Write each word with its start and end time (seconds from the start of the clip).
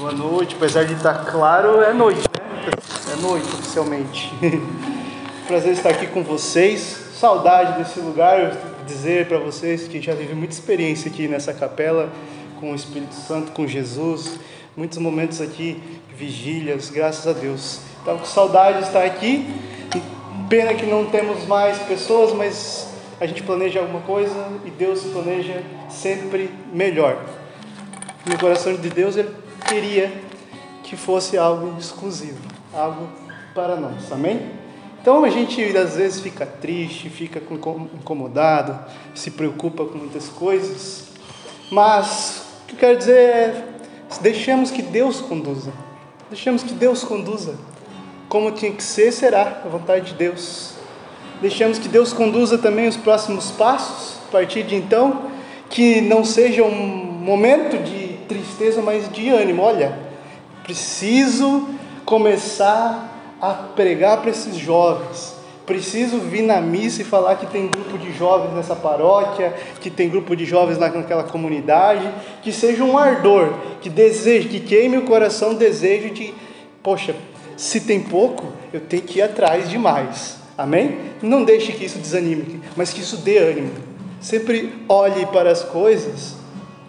Boa 0.00 0.12
noite, 0.12 0.56
apesar 0.56 0.84
de 0.84 0.94
estar 0.94 1.26
claro, 1.26 1.82
é 1.82 1.92
noite, 1.92 2.20
né? 2.20 2.72
É 3.12 3.16
noite 3.20 3.46
oficialmente. 3.48 4.32
Prazer 5.46 5.74
estar 5.74 5.90
aqui 5.90 6.06
com 6.06 6.22
vocês. 6.22 6.80
Saudade 7.12 7.76
desse 7.76 8.00
lugar, 8.00 8.40
eu 8.40 8.56
dizer 8.86 9.28
para 9.28 9.36
vocês 9.36 9.86
que 9.86 10.00
já 10.00 10.16
tive 10.16 10.34
muita 10.34 10.54
experiência 10.54 11.10
aqui 11.10 11.28
nessa 11.28 11.52
capela 11.52 12.10
com 12.58 12.72
o 12.72 12.74
Espírito 12.74 13.14
Santo, 13.14 13.52
com 13.52 13.66
Jesus, 13.66 14.38
muitos 14.74 14.96
momentos 14.96 15.38
aqui, 15.38 15.82
vigílias, 16.16 16.88
graças 16.88 17.26
a 17.26 17.38
Deus. 17.38 17.80
Estava 17.98 18.20
com 18.20 18.24
saudade 18.24 18.78
de 18.78 18.84
estar 18.84 19.04
aqui. 19.04 19.54
Pena 20.48 20.72
que 20.72 20.86
não 20.86 21.10
temos 21.10 21.46
mais 21.46 21.78
pessoas, 21.80 22.32
mas 22.32 22.88
a 23.20 23.26
gente 23.26 23.42
planeja 23.42 23.80
alguma 23.80 24.00
coisa 24.00 24.48
e 24.64 24.70
Deus 24.70 25.02
planeja 25.02 25.62
sempre 25.90 26.48
melhor. 26.72 27.22
No 28.24 28.38
coração 28.38 28.74
de 28.74 28.88
Deus, 28.88 29.18
Ele 29.18 29.49
queria 29.60 30.12
que 30.82 30.96
fosse 30.96 31.38
algo 31.38 31.78
exclusivo, 31.78 32.40
algo 32.74 33.08
para 33.54 33.76
nós, 33.76 34.10
amém? 34.10 34.40
Então 35.00 35.24
a 35.24 35.30
gente 35.30 35.62
às 35.76 35.96
vezes 35.96 36.20
fica 36.20 36.44
triste, 36.44 37.08
fica 37.08 37.40
incomodado, 37.94 38.78
se 39.14 39.30
preocupa 39.30 39.84
com 39.84 39.98
muitas 39.98 40.28
coisas, 40.28 41.08
mas 41.70 42.42
o 42.62 42.66
que 42.66 42.74
eu 42.74 42.78
quero 42.78 42.98
dizer 42.98 43.18
é: 43.18 43.64
deixemos 44.20 44.70
que 44.70 44.82
Deus 44.82 45.20
conduza, 45.20 45.72
deixemos 46.28 46.62
que 46.62 46.74
Deus 46.74 47.02
conduza, 47.04 47.54
como 48.28 48.50
tinha 48.52 48.72
que 48.72 48.82
ser, 48.82 49.12
será 49.12 49.62
a 49.64 49.68
vontade 49.68 50.12
de 50.12 50.14
Deus. 50.14 50.74
Deixemos 51.40 51.78
que 51.78 51.88
Deus 51.88 52.12
conduza 52.12 52.58
também 52.58 52.86
os 52.86 52.96
próximos 52.96 53.50
passos, 53.50 54.18
a 54.28 54.32
partir 54.32 54.62
de 54.62 54.76
então, 54.76 55.30
que 55.70 56.02
não 56.02 56.22
seja 56.22 56.62
um 56.62 56.70
momento 56.70 57.82
de 57.82 58.09
tristeza, 58.30 58.80
mas 58.80 59.10
de 59.10 59.28
ânimo. 59.28 59.62
Olha, 59.62 59.98
preciso 60.62 61.68
começar 62.04 63.36
a 63.40 63.52
pregar 63.52 64.18
para 64.20 64.30
esses 64.30 64.54
jovens. 64.54 65.34
Preciso 65.66 66.18
vir 66.18 66.42
na 66.42 66.60
missa 66.60 67.02
e 67.02 67.04
falar 67.04 67.36
que 67.36 67.46
tem 67.46 67.68
grupo 67.68 67.98
de 67.98 68.12
jovens 68.12 68.54
nessa 68.54 68.76
paróquia, 68.76 69.52
que 69.80 69.90
tem 69.90 70.08
grupo 70.08 70.36
de 70.36 70.44
jovens 70.44 70.78
naquela 70.78 71.24
comunidade, 71.24 72.08
que 72.42 72.52
seja 72.52 72.84
um 72.84 72.96
ardor, 72.96 73.54
que 73.80 73.88
deseje, 73.88 74.48
que 74.48 74.60
queime 74.60 74.98
o 74.98 75.02
coração, 75.02 75.54
desejo 75.54 76.10
de, 76.10 76.32
poxa, 76.82 77.14
se 77.56 77.80
tem 77.80 78.00
pouco, 78.00 78.52
eu 78.72 78.80
tenho 78.80 79.02
que 79.02 79.18
ir 79.18 79.22
atrás 79.22 79.68
de 79.68 79.78
mais. 79.78 80.38
Amém? 80.56 80.98
Não 81.22 81.44
deixe 81.44 81.72
que 81.72 81.84
isso 81.84 81.98
desanime, 81.98 82.60
mas 82.76 82.92
que 82.92 83.00
isso 83.00 83.18
dê 83.18 83.38
ânimo. 83.38 83.70
Sempre 84.20 84.72
olhe 84.88 85.26
para 85.26 85.50
as 85.50 85.62
coisas 85.62 86.39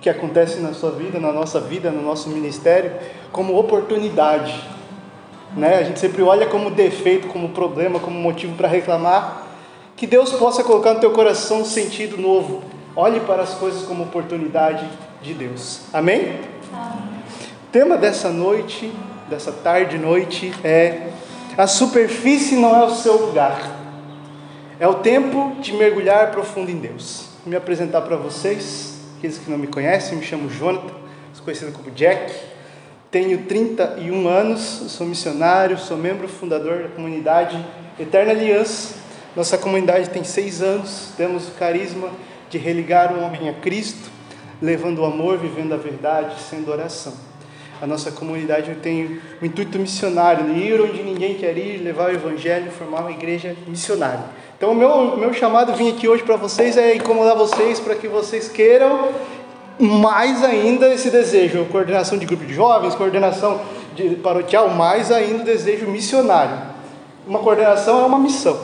que 0.02 0.10
acontece 0.10 0.60
na 0.60 0.74
sua 0.74 0.90
vida, 0.92 1.20
na 1.20 1.32
nossa 1.32 1.60
vida, 1.60 1.92
no 1.92 2.02
nosso 2.02 2.30
ministério, 2.30 2.92
como 3.32 3.58
oportunidade. 3.58 4.60
Né? 5.56 5.78
A 5.78 5.84
gente 5.84 6.00
sempre 6.00 6.24
olha 6.24 6.48
como 6.48 6.72
defeito, 6.72 7.28
como 7.28 7.50
problema, 7.50 8.00
como 8.00 8.20
motivo 8.20 8.56
para 8.56 8.68
reclamar. 8.68 9.48
Que 9.96 10.08
Deus 10.08 10.34
possa 10.34 10.64
colocar 10.64 10.96
no 10.96 11.00
teu 11.00 11.12
coração 11.12 11.62
um 11.62 11.66
sentido 11.66 12.18
novo. 12.18 12.64
Olhe 12.96 13.20
para 13.20 13.44
as 13.44 13.54
coisas 13.54 13.84
como 13.84 14.04
oportunidade 14.04 14.90
de 15.22 15.36
Deus. 15.36 15.82
Amém? 15.94 16.40
O 16.74 17.72
tema 17.72 17.96
dessa 17.96 18.30
noite, 18.30 18.92
dessa 19.30 19.52
tarde 19.52 20.00
noite, 20.00 20.52
é 20.64 21.10
a 21.56 21.68
superfície 21.68 22.56
não 22.56 22.76
é 22.76 22.84
o 22.84 22.90
seu 22.90 23.28
lugar. 23.28 23.62
É 24.80 24.88
o 24.88 24.96
tempo 24.96 25.56
de 25.60 25.74
mergulhar 25.74 26.32
profundo 26.32 26.72
em 26.72 26.78
Deus. 26.78 27.28
Vou 27.44 27.52
me 27.52 27.56
apresentar 27.56 28.02
para 28.02 28.16
vocês. 28.16 29.01
Aqueles 29.22 29.38
que 29.38 29.52
não 29.52 29.58
me 29.60 29.68
conhecem, 29.68 30.18
me 30.18 30.26
chamo 30.26 30.50
Jonathan, 30.50 30.96
sou 31.32 31.44
conhecido 31.44 31.72
como 31.72 31.92
Jack. 31.92 32.34
Tenho 33.12 33.44
31 33.46 34.28
anos, 34.28 34.62
sou 34.62 35.06
missionário, 35.06 35.78
sou 35.78 35.96
membro 35.96 36.28
fundador 36.28 36.82
da 36.82 36.90
comunidade 36.90 37.64
Eterna 38.00 38.32
Aliança. 38.32 38.96
Nossa 39.36 39.60
comunidade 39.60 40.10
tem 40.10 40.24
seis 40.24 40.60
anos, 40.64 41.14
temos 41.16 41.50
o 41.50 41.52
carisma 41.52 42.10
de 42.50 42.58
religar 42.58 43.14
o 43.14 43.22
homem 43.22 43.48
a 43.48 43.54
Cristo, 43.54 44.10
levando 44.60 45.04
o 45.04 45.06
amor, 45.06 45.38
vivendo 45.38 45.74
a 45.74 45.78
verdade, 45.78 46.42
sendo 46.42 46.72
oração. 46.72 47.14
A 47.82 47.88
nossa 47.88 48.12
comunidade 48.12 48.76
tem 48.76 49.20
o 49.42 49.46
intuito 49.46 49.80
missionário, 49.80 50.56
ir 50.56 50.80
onde 50.80 51.02
ninguém 51.02 51.34
quer 51.34 51.58
ir, 51.58 51.80
levar 51.80 52.12
o 52.12 52.14
evangelho, 52.14 52.72
formar 52.72 53.02
uma 53.02 53.12
igreja 53.12 53.56
missionária. 53.66 54.24
Então, 54.56 54.72
o 54.72 54.76
meu, 54.76 55.18
meu 55.18 55.34
chamado 55.34 55.74
vir 55.74 55.92
aqui 55.92 56.08
hoje 56.08 56.22
para 56.22 56.36
vocês 56.36 56.78
é 56.78 56.96
incomodar 56.96 57.36
vocês 57.36 57.80
para 57.80 57.96
que 57.96 58.08
vocês 58.08 58.48
queiram 58.48 59.10
mais 59.80 60.44
ainda 60.44 60.94
esse 60.94 61.10
desejo, 61.10 61.66
coordenação 61.72 62.20
de 62.20 62.26
grupo 62.28 62.46
de 62.46 62.54
jovens, 62.54 62.94
coordenação 62.94 63.60
de 63.96 64.12
paroquial, 64.18 64.70
mais 64.70 65.12
ainda 65.12 65.42
o 65.42 65.46
desejo 65.46 65.88
missionário. 65.88 66.56
Uma 67.26 67.40
coordenação 67.40 68.04
é 68.04 68.06
uma 68.06 68.20
missão, 68.20 68.60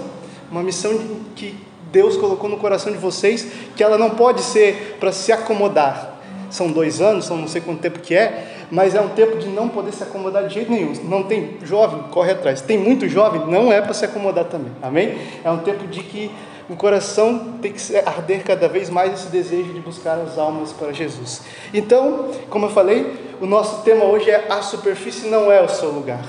uma 0.51 0.61
missão 0.61 0.95
que 1.35 1.57
Deus 1.91 2.17
colocou 2.17 2.47
no 2.47 2.57
coração 2.57 2.91
de 2.91 2.99
vocês, 2.99 3.47
que 3.75 3.83
ela 3.83 3.97
não 3.97 4.11
pode 4.11 4.41
ser 4.41 4.97
para 4.99 5.11
se 5.11 5.31
acomodar. 5.31 6.19
São 6.51 6.71
dois 6.71 7.01
anos, 7.01 7.25
são 7.25 7.37
não 7.37 7.47
sei 7.47 7.61
quanto 7.61 7.81
tempo 7.81 7.99
que 7.99 8.15
é, 8.15 8.56
mas 8.69 8.95
é 8.95 9.01
um 9.01 9.09
tempo 9.09 9.37
de 9.37 9.47
não 9.47 9.69
poder 9.69 9.93
se 9.93 10.03
acomodar 10.03 10.47
de 10.47 10.53
jeito 10.53 10.71
nenhum. 10.71 10.93
Não 11.03 11.23
tem 11.23 11.57
jovem, 11.63 12.03
corre 12.11 12.31
atrás. 12.31 12.61
Tem 12.61 12.77
muito 12.77 13.07
jovem, 13.07 13.45
não 13.47 13.71
é 13.71 13.81
para 13.81 13.93
se 13.93 14.05
acomodar 14.05 14.45
também. 14.45 14.71
Amém? 14.81 15.17
É 15.43 15.49
um 15.49 15.59
tempo 15.59 15.87
de 15.87 16.01
que 16.01 16.31
o 16.69 16.75
coração 16.75 17.53
tem 17.61 17.71
que 17.71 17.95
arder 17.97 18.43
cada 18.43 18.67
vez 18.67 18.89
mais 18.89 19.13
esse 19.13 19.27
desejo 19.27 19.71
de 19.71 19.79
buscar 19.79 20.17
as 20.19 20.37
almas 20.37 20.73
para 20.73 20.91
Jesus. 20.91 21.41
Então, 21.73 22.31
como 22.49 22.65
eu 22.65 22.69
falei, 22.69 23.13
o 23.39 23.45
nosso 23.45 23.83
tema 23.83 24.03
hoje 24.03 24.29
é 24.29 24.47
a 24.49 24.61
superfície 24.61 25.27
não 25.27 25.51
é 25.51 25.61
o 25.61 25.69
seu 25.69 25.89
lugar. 25.89 26.25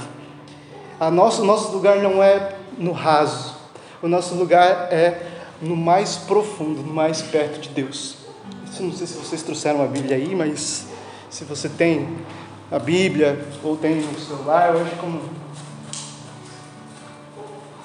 A 1.00 1.10
nosso, 1.10 1.42
o 1.42 1.44
nosso 1.44 1.72
lugar 1.72 1.96
não 1.98 2.22
é 2.22 2.52
no 2.76 2.92
raso. 2.92 3.56
O 4.00 4.06
nosso 4.06 4.34
lugar 4.34 4.88
é 4.92 5.22
no 5.60 5.76
mais 5.76 6.16
profundo, 6.16 6.82
no 6.82 6.92
mais 6.92 7.20
perto 7.20 7.60
de 7.60 7.68
Deus. 7.70 8.16
Não 8.78 8.92
sei 8.92 9.08
se 9.08 9.14
vocês 9.14 9.42
trouxeram 9.42 9.82
a 9.82 9.86
Bíblia 9.86 10.16
aí, 10.16 10.36
mas 10.36 10.86
se 11.30 11.44
você 11.44 11.68
tem 11.68 12.18
a 12.70 12.78
Bíblia 12.78 13.46
ou 13.62 13.76
tem 13.76 13.96
no 13.96 14.18
celular, 14.18 14.74
hoje 14.74 14.92
como. 15.00 15.20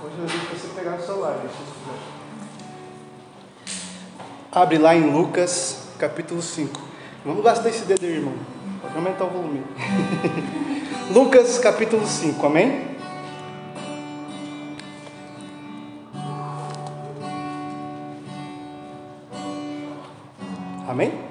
Hoje 0.03 0.15
eu 0.19 0.25
digo 0.25 0.45
para 0.45 0.57
você 0.57 0.67
pegar 0.75 0.95
o 0.95 1.01
celular, 1.01 1.37
Abre 4.51 4.77
lá 4.77 4.95
em 4.95 5.11
Lucas, 5.11 5.87
capítulo 5.97 6.41
5. 6.41 6.79
Vamos 7.25 7.43
gastar 7.43 7.69
esse 7.69 7.85
dedo, 7.85 8.05
irmão. 8.05 8.35
Pode 8.81 8.95
aumentar 8.95 9.25
o 9.25 9.29
volume. 9.29 9.63
Lucas, 11.11 11.57
capítulo 11.57 12.05
5, 12.05 12.45
amém? 12.45 12.93
Amém? 20.87 21.22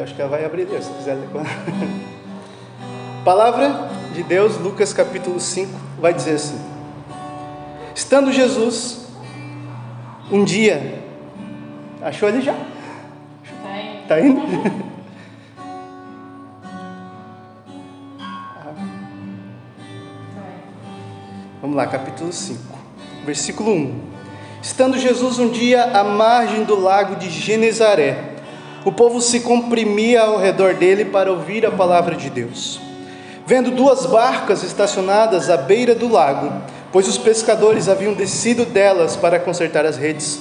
Eu 0.00 0.04
acho 0.04 0.14
que 0.14 0.22
ela 0.22 0.30
vai 0.30 0.42
abrir, 0.46 0.66
se 0.82 0.90
quiser 0.94 1.12
ler. 1.12 1.28
Palavra 3.22 3.90
de 4.14 4.22
Deus, 4.22 4.56
Lucas 4.56 4.94
capítulo 4.94 5.38
5, 5.38 5.70
vai 6.00 6.14
dizer 6.14 6.36
assim: 6.36 6.58
Estando 7.94 8.32
Jesus, 8.32 9.08
um 10.32 10.42
dia, 10.42 11.04
achou 12.00 12.30
ele 12.30 12.40
já? 12.40 12.54
Tá 12.54 13.78
indo? 13.78 14.08
Tá 14.08 14.20
indo? 14.22 14.40
Vamos 21.60 21.76
lá, 21.76 21.86
capítulo 21.86 22.32
5, 22.32 22.58
versículo 23.26 23.70
1. 23.70 24.00
Estando 24.62 24.96
Jesus 24.96 25.38
um 25.38 25.50
dia 25.50 25.84
à 25.84 26.02
margem 26.02 26.64
do 26.64 26.80
lago 26.80 27.16
de 27.16 27.28
Genezaré, 27.28 28.29
o 28.84 28.90
povo 28.90 29.20
se 29.20 29.40
comprimia 29.40 30.22
ao 30.22 30.38
redor 30.38 30.74
dele 30.74 31.04
para 31.04 31.30
ouvir 31.30 31.66
a 31.66 31.70
palavra 31.70 32.14
de 32.14 32.30
Deus. 32.30 32.80
Vendo 33.46 33.70
duas 33.70 34.06
barcas 34.06 34.62
estacionadas 34.62 35.50
à 35.50 35.56
beira 35.56 35.94
do 35.94 36.08
lago, 36.08 36.52
pois 36.92 37.08
os 37.08 37.18
pescadores 37.18 37.88
haviam 37.88 38.14
descido 38.14 38.64
delas 38.64 39.16
para 39.16 39.38
consertar 39.38 39.84
as 39.84 39.96
redes, 39.96 40.40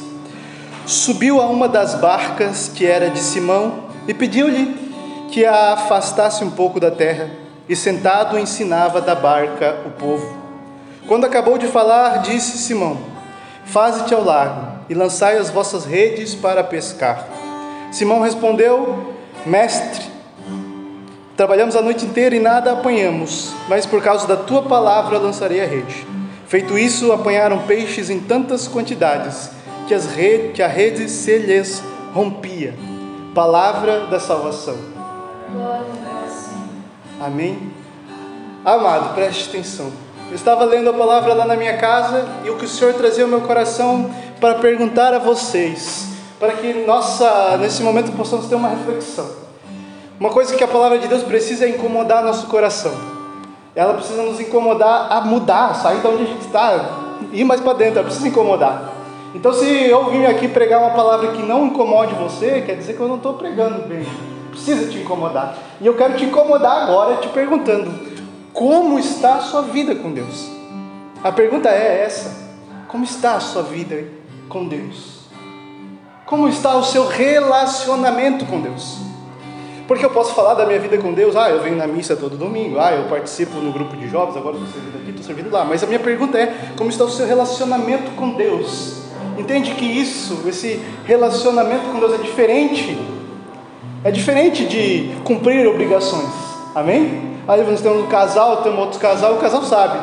subiu 0.85 1.41
a 1.41 1.45
uma 1.45 1.67
das 1.67 1.95
barcas, 1.95 2.71
que 2.73 2.85
era 2.85 3.09
de 3.09 3.19
Simão, 3.19 3.89
e 4.07 4.13
pediu-lhe 4.13 4.75
que 5.31 5.45
a 5.45 5.73
afastasse 5.73 6.43
um 6.43 6.51
pouco 6.51 6.79
da 6.79 6.89
terra, 6.89 7.29
e 7.67 7.75
sentado 7.75 8.39
ensinava 8.39 8.99
da 8.99 9.13
barca 9.13 9.77
o 9.85 9.91
povo. 9.91 10.37
Quando 11.07 11.25
acabou 11.25 11.57
de 11.57 11.67
falar, 11.67 12.21
disse 12.21 12.57
Simão: 12.57 12.97
Faze-te 13.65 14.13
ao 14.13 14.23
lago 14.23 14.79
e 14.89 14.93
lançai 14.93 15.37
as 15.37 15.49
vossas 15.49 15.85
redes 15.85 16.33
para 16.33 16.63
pescar. 16.63 17.38
Simão 17.91 18.21
respondeu: 18.21 19.13
Mestre, 19.45 20.05
trabalhamos 21.35 21.75
a 21.75 21.81
noite 21.81 22.05
inteira 22.05 22.35
e 22.35 22.39
nada 22.39 22.73
apanhamos, 22.73 23.53
mas 23.67 23.85
por 23.85 24.01
causa 24.01 24.27
da 24.27 24.35
tua 24.35 24.63
palavra 24.63 25.17
lançarei 25.17 25.61
a 25.61 25.65
rede. 25.65 26.05
Feito 26.47 26.77
isso, 26.77 27.11
apanharam 27.11 27.59
peixes 27.59 28.09
em 28.09 28.19
tantas 28.19 28.67
quantidades 28.67 29.51
que, 29.87 29.93
as 29.93 30.07
redes, 30.07 30.53
que 30.53 30.63
a 30.63 30.67
rede 30.67 31.07
se 31.07 31.37
lhes 31.37 31.83
rompia. 32.13 32.73
Palavra 33.35 34.07
da 34.07 34.19
salvação. 34.19 34.75
Amém? 37.19 37.71
Amado, 38.65 39.13
preste 39.13 39.49
atenção. 39.49 39.91
Eu 40.29 40.35
estava 40.35 40.63
lendo 40.63 40.89
a 40.89 40.93
palavra 40.93 41.33
lá 41.33 41.45
na 41.45 41.55
minha 41.55 41.77
casa 41.77 42.27
e 42.43 42.49
o 42.49 42.57
que 42.57 42.65
o 42.65 42.67
Senhor 42.67 42.93
trazia 42.93 43.23
ao 43.23 43.29
meu 43.29 43.41
coração 43.41 44.09
para 44.39 44.55
perguntar 44.55 45.13
a 45.13 45.19
vocês, 45.19 46.07
para 46.39 46.53
que 46.53 46.85
nossa, 46.85 47.57
nesse 47.57 47.83
momento 47.83 48.11
possamos 48.13 48.45
ter 48.47 48.55
uma 48.55 48.69
reflexão. 48.69 49.29
Uma 50.19 50.29
coisa 50.29 50.55
que 50.55 50.63
a 50.63 50.67
palavra 50.67 50.97
de 50.97 51.07
Deus 51.07 51.23
precisa 51.23 51.65
é 51.65 51.69
incomodar 51.69 52.23
nosso 52.23 52.47
coração. 52.47 52.93
Ela 53.75 53.93
precisa 53.93 54.21
nos 54.23 54.39
incomodar 54.39 55.11
a 55.11 55.21
mudar, 55.21 55.75
sair 55.75 55.99
de 55.99 56.07
onde 56.07 56.23
a 56.23 56.25
gente 56.25 56.45
está, 56.45 57.17
ir 57.31 57.43
mais 57.43 57.61
para 57.61 57.73
dentro, 57.73 57.99
ela 57.99 58.03
precisa 58.03 58.27
incomodar. 58.27 58.93
Então, 59.35 59.53
se 59.53 59.65
eu 59.65 60.09
vim 60.09 60.25
aqui 60.25 60.47
pregar 60.47 60.81
uma 60.81 60.89
palavra 60.91 61.31
que 61.31 61.41
não 61.43 61.67
incomode 61.67 62.15
você, 62.15 62.61
quer 62.65 62.75
dizer 62.75 62.95
que 62.95 62.99
eu 62.99 63.07
não 63.07 63.17
estou 63.17 63.35
pregando 63.35 63.87
bem. 63.87 64.05
Precisa 64.49 64.89
te 64.89 64.97
incomodar. 64.97 65.55
E 65.79 65.85
eu 65.85 65.95
quero 65.95 66.15
te 66.15 66.25
incomodar 66.25 66.83
agora 66.83 67.17
te 67.17 67.27
perguntando: 67.27 67.91
como 68.51 68.97
está 68.97 69.35
a 69.35 69.41
sua 69.41 69.61
vida 69.61 69.95
com 69.95 70.11
Deus? 70.11 70.49
A 71.23 71.31
pergunta 71.31 71.69
é 71.69 72.03
essa: 72.03 72.49
como 72.87 73.03
está 73.03 73.35
a 73.35 73.39
sua 73.39 73.61
vida 73.61 74.03
com 74.49 74.67
Deus? 74.67 75.18
Como 76.29 76.47
está 76.47 76.75
o 76.75 76.83
seu 76.83 77.07
relacionamento 77.07 78.45
com 78.45 78.61
Deus? 78.61 78.99
Porque 79.87 80.05
eu 80.05 80.11
posso 80.11 80.35
falar 80.35 80.53
da 80.53 80.63
minha 80.63 80.79
vida 80.79 80.95
com 80.99 81.11
Deus, 81.11 81.35
ah, 81.35 81.49
eu 81.49 81.63
venho 81.63 81.75
na 81.75 81.87
missa 81.87 82.15
todo 82.15 82.37
domingo, 82.37 82.77
ah, 82.79 82.91
eu 82.91 83.05
participo 83.05 83.57
no 83.57 83.71
grupo 83.71 83.97
de 83.97 84.07
jovens, 84.07 84.37
agora 84.37 84.55
estou 84.57 84.71
servindo 84.71 84.95
aqui, 84.95 85.09
estou 85.09 85.25
servindo 85.25 85.51
lá. 85.51 85.65
Mas 85.65 85.83
a 85.83 85.87
minha 85.87 85.99
pergunta 85.99 86.37
é: 86.37 86.53
como 86.77 86.91
está 86.91 87.03
o 87.03 87.09
seu 87.09 87.25
relacionamento 87.25 88.11
com 88.11 88.29
Deus? 88.35 89.05
Entende 89.39 89.71
que 89.71 89.85
isso, 89.85 90.43
esse 90.47 90.79
relacionamento 91.03 91.85
com 91.91 91.99
Deus 91.99 92.13
é 92.13 92.17
diferente. 92.17 92.95
É 94.03 94.11
diferente 94.11 94.67
de 94.67 95.15
cumprir 95.23 95.67
obrigações. 95.67 96.29
Amém? 96.75 97.39
Aí 97.47 97.63
nós 97.63 97.81
temos 97.81 98.03
um 98.03 98.07
casal, 98.07 98.57
temos 98.57 98.77
outro 98.77 98.99
casal, 98.99 99.33
o 99.33 99.37
casal 99.37 99.63
sabe. 99.63 99.97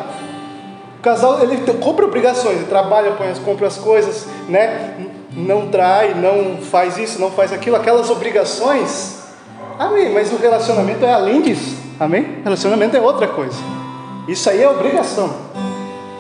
O 0.99 1.03
casal, 1.03 1.41
ele 1.41 1.59
cumpre 1.75 2.05
obrigações, 2.05 2.57
ele 2.57 2.67
trabalha, 2.67 3.13
põe, 3.13 3.33
compra 3.45 3.69
as 3.69 3.79
coisas, 3.79 4.27
né? 4.49 5.15
Não 5.37 5.69
trai, 5.69 6.15
não 6.15 6.57
faz 6.63 6.97
isso, 6.97 7.21
não 7.21 7.31
faz 7.31 7.53
aquilo, 7.53 7.77
aquelas 7.77 8.09
obrigações. 8.09 9.19
Amém, 9.79 10.13
mas 10.13 10.33
o 10.33 10.37
relacionamento 10.37 11.05
é 11.05 11.13
além 11.13 11.43
disso. 11.43 11.77
Amém? 12.01 12.41
Relacionamento 12.43 12.97
é 12.97 13.01
outra 13.01 13.29
coisa. 13.29 13.59
Isso 14.27 14.49
aí 14.49 14.63
é 14.63 14.69
obrigação. 14.69 15.31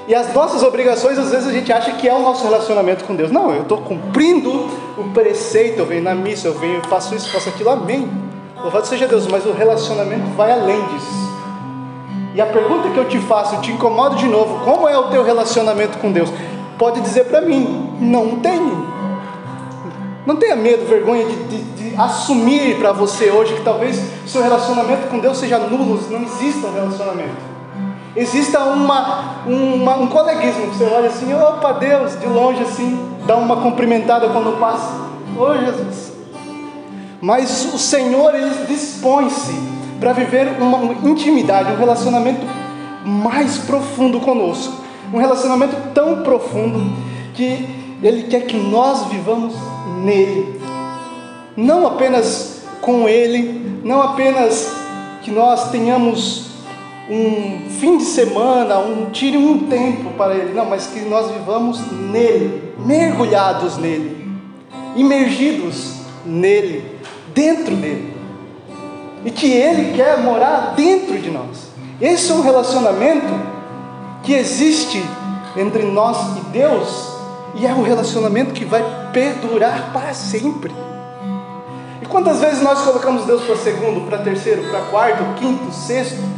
E 0.07 0.15
as 0.15 0.33
nossas 0.33 0.63
obrigações, 0.63 1.19
às 1.19 1.31
vezes 1.31 1.49
a 1.49 1.53
gente 1.53 1.73
acha 1.73 1.93
que 1.93 2.09
é 2.09 2.15
o 2.15 2.21
nosso 2.21 2.45
relacionamento 2.45 3.05
com 3.05 3.17
Deus. 3.17 3.33
Não, 3.33 3.53
eu 3.53 3.63
estou 3.63 3.79
cumprindo 3.79 4.69
o 4.97 5.11
preceito, 5.13 5.81
eu 5.81 5.87
venho 5.87 6.03
na 6.03 6.15
missa, 6.15 6.47
eu 6.47 6.55
venho, 6.55 6.81
faço 6.87 7.15
isso, 7.15 7.33
faço 7.33 7.49
aquilo, 7.49 7.71
amém. 7.71 8.09
Louvado 8.63 8.87
seja 8.87 9.09
Deus, 9.09 9.27
mas 9.27 9.45
o 9.45 9.53
relacionamento 9.53 10.27
vai 10.37 10.53
além 10.53 10.81
disso. 10.89 11.27
E 12.35 12.41
a 12.41 12.47
pergunta 12.47 12.91
que 12.91 12.99
eu 12.99 13.09
te 13.09 13.19
faço, 13.19 13.57
eu 13.57 13.61
te 13.63 13.73
incomodo 13.73 14.15
de 14.17 14.27
novo, 14.27 14.65
como 14.65 14.89
é 14.89 14.97
o 14.97 15.05
teu 15.05 15.25
relacionamento 15.25 15.99
com 15.99 16.13
Deus? 16.13 16.31
Pode 16.79 17.01
dizer 17.01 17.25
para 17.25 17.41
mim, 17.41 17.97
não 17.99 18.37
tenho. 18.41 18.87
Não 20.27 20.35
tenha 20.35 20.57
medo, 20.57 20.85
vergonha 20.87 21.25
de, 21.25 21.37
de, 21.45 21.63
de 21.63 21.97
assumir 21.97 22.77
para 22.79 22.91
você 22.91 23.31
hoje 23.31 23.55
que 23.55 23.63
talvez 23.63 24.03
seu 24.27 24.43
relacionamento 24.43 25.07
com 25.09 25.21
Deus 25.21 25.39
seja 25.39 25.57
nulo, 25.59 26.01
não 26.11 26.23
exista 26.23 26.67
um 26.67 26.75
relacionamento. 26.75 27.57
Exista 28.17 28.61
uma, 28.65 29.45
uma, 29.47 29.97
um 29.99 30.09
coleguismo, 30.09 30.67
você 30.67 30.85
olha 30.85 31.09
assim, 31.09 31.33
opa 31.33 31.75
Deus, 31.75 32.19
de 32.19 32.27
longe 32.27 32.63
assim, 32.63 32.99
dá 33.25 33.37
uma 33.37 33.59
cumprimentada 33.59 34.29
quando 34.31 34.59
passa, 34.59 34.91
oh 35.39 35.55
Jesus. 35.55 36.13
Mas 37.21 37.73
o 37.73 37.79
Senhor, 37.79 38.35
Ele 38.35 38.67
dispõe-se 38.67 39.55
para 40.01 40.13
viver 40.13 40.57
uma 40.61 40.93
intimidade, 41.09 41.71
um 41.73 41.77
relacionamento 41.77 42.45
mais 43.05 43.59
profundo 43.59 44.19
conosco, 44.19 44.75
um 45.13 45.19
relacionamento 45.19 45.77
tão 45.95 46.23
profundo 46.23 46.93
que 47.33 47.76
Ele 48.03 48.25
quer 48.25 48.47
que 48.47 48.57
nós 48.57 49.07
vivamos 49.07 49.55
nele, 50.03 50.61
não 51.57 51.87
apenas 51.87 52.63
com 52.81 53.09
Ele, 53.09 53.81
não 53.83 54.03
apenas 54.03 54.73
que 55.23 55.31
nós 55.31 55.71
tenhamos 55.71 56.47
um 57.09 57.71
fim 57.81 57.99
de 57.99 58.05
semana, 58.05 58.79
um 58.79 59.11
tire 59.11 59.37
um 59.37 59.67
tempo 59.67 60.11
para 60.11 60.35
Ele, 60.35 60.53
não, 60.53 60.67
mas 60.67 60.87
que 60.87 61.01
nós 61.01 61.31
vivamos 61.31 61.81
nele, 61.93 62.73
mergulhados 62.79 63.79
nele, 63.79 64.29
imergidos 64.95 65.95
nele, 66.25 66.85
dentro 67.35 67.75
dele, 67.77 68.15
e 69.25 69.31
que 69.31 69.47
Ele 69.47 69.97
quer 69.97 70.19
morar 70.19 70.75
dentro 70.77 71.19
de 71.19 71.31
nós. 71.31 71.71
Esse 72.01 72.31
é 72.31 72.35
um 72.35 72.43
relacionamento 72.43 73.33
que 74.23 74.35
existe 74.35 75.03
entre 75.57 75.85
nós 75.85 76.37
e 76.37 76.41
Deus, 76.51 77.16
e 77.57 77.67
é 77.67 77.73
um 77.73 77.83
relacionamento 77.83 78.53
que 78.53 78.65
vai 78.65 78.85
perdurar 79.13 79.91
para 79.93 80.13
sempre. 80.13 80.75
E 82.01 82.07
quantas 82.07 82.41
vezes 82.41 82.63
nós 82.63 82.83
colocamos 82.83 83.25
Deus 83.25 83.43
para 83.45 83.57
segundo, 83.57 84.07
para 84.07 84.19
terceiro, 84.19 84.63
para 84.71 84.81
quarto, 84.83 85.25
quinto, 85.39 85.73
sexto? 85.73 86.37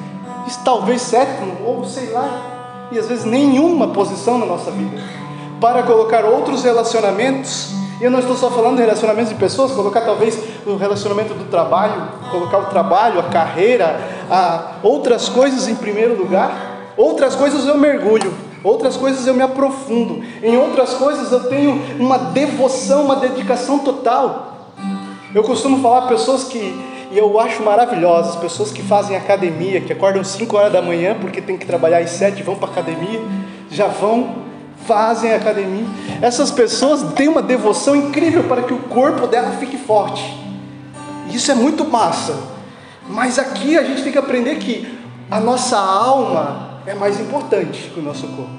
talvez 0.64 1.02
sétimo, 1.02 1.56
ou 1.64 1.84
sei 1.84 2.10
lá, 2.10 2.88
e 2.90 2.98
às 2.98 3.06
vezes 3.06 3.24
nenhuma 3.24 3.88
posição 3.88 4.38
na 4.38 4.46
nossa 4.46 4.70
vida, 4.70 5.02
para 5.60 5.82
colocar 5.82 6.24
outros 6.24 6.64
relacionamentos. 6.64 7.70
E 8.00 8.04
eu 8.04 8.10
não 8.10 8.20
estou 8.20 8.36
só 8.36 8.50
falando 8.50 8.76
de 8.76 8.82
relacionamentos 8.82 9.30
de 9.30 9.34
pessoas, 9.34 9.72
colocar 9.72 10.02
talvez 10.02 10.38
o 10.64 10.76
relacionamento 10.76 11.34
do 11.34 11.50
trabalho, 11.50 12.00
colocar 12.30 12.58
o 12.58 12.66
trabalho, 12.66 13.18
a 13.18 13.24
carreira, 13.24 14.00
a 14.30 14.76
outras 14.82 15.28
coisas 15.28 15.66
em 15.66 15.74
primeiro 15.74 16.16
lugar. 16.16 16.92
Outras 16.96 17.34
coisas 17.34 17.66
eu 17.66 17.76
mergulho, 17.76 18.32
outras 18.62 18.96
coisas 18.96 19.26
eu 19.26 19.34
me 19.34 19.42
aprofundo, 19.42 20.22
em 20.42 20.56
outras 20.56 20.94
coisas 20.94 21.30
eu 21.32 21.48
tenho 21.48 21.80
uma 21.98 22.18
devoção, 22.18 23.04
uma 23.04 23.16
dedicação 23.16 23.78
total. 23.80 24.74
Eu 25.34 25.42
costumo 25.42 25.80
falar 25.82 26.08
pessoas 26.08 26.44
que 26.44 26.88
e 27.10 27.16
eu 27.16 27.40
acho 27.40 27.62
maravilhosas 27.62 28.36
pessoas 28.36 28.70
que 28.70 28.82
fazem 28.82 29.16
academia, 29.16 29.80
que 29.80 29.92
acordam 29.92 30.22
5 30.22 30.56
horas 30.56 30.72
da 30.72 30.82
manhã 30.82 31.16
porque 31.18 31.40
tem 31.40 31.56
que 31.56 31.64
trabalhar 31.64 31.98
às 31.98 32.10
7, 32.10 32.42
vão 32.42 32.56
para 32.56 32.68
academia, 32.68 33.20
já 33.70 33.86
vão, 33.86 34.36
fazem 34.86 35.32
academia. 35.32 35.86
Essas 36.20 36.50
pessoas 36.50 37.02
têm 37.14 37.28
uma 37.28 37.40
devoção 37.40 37.96
incrível 37.96 38.44
para 38.44 38.62
que 38.62 38.74
o 38.74 38.78
corpo 38.78 39.26
dela 39.26 39.52
fique 39.52 39.78
forte. 39.78 40.22
Isso 41.30 41.50
é 41.50 41.54
muito 41.54 41.84
massa. 41.84 42.36
Mas 43.08 43.38
aqui 43.38 43.78
a 43.78 43.82
gente 43.82 44.02
tem 44.02 44.12
que 44.12 44.18
aprender 44.18 44.56
que 44.56 44.86
a 45.30 45.40
nossa 45.40 45.78
alma 45.78 46.67
é 46.88 46.94
mais 46.94 47.20
importante 47.20 47.90
que 47.92 48.00
o 48.00 48.02
nosso 48.02 48.26
corpo. 48.28 48.50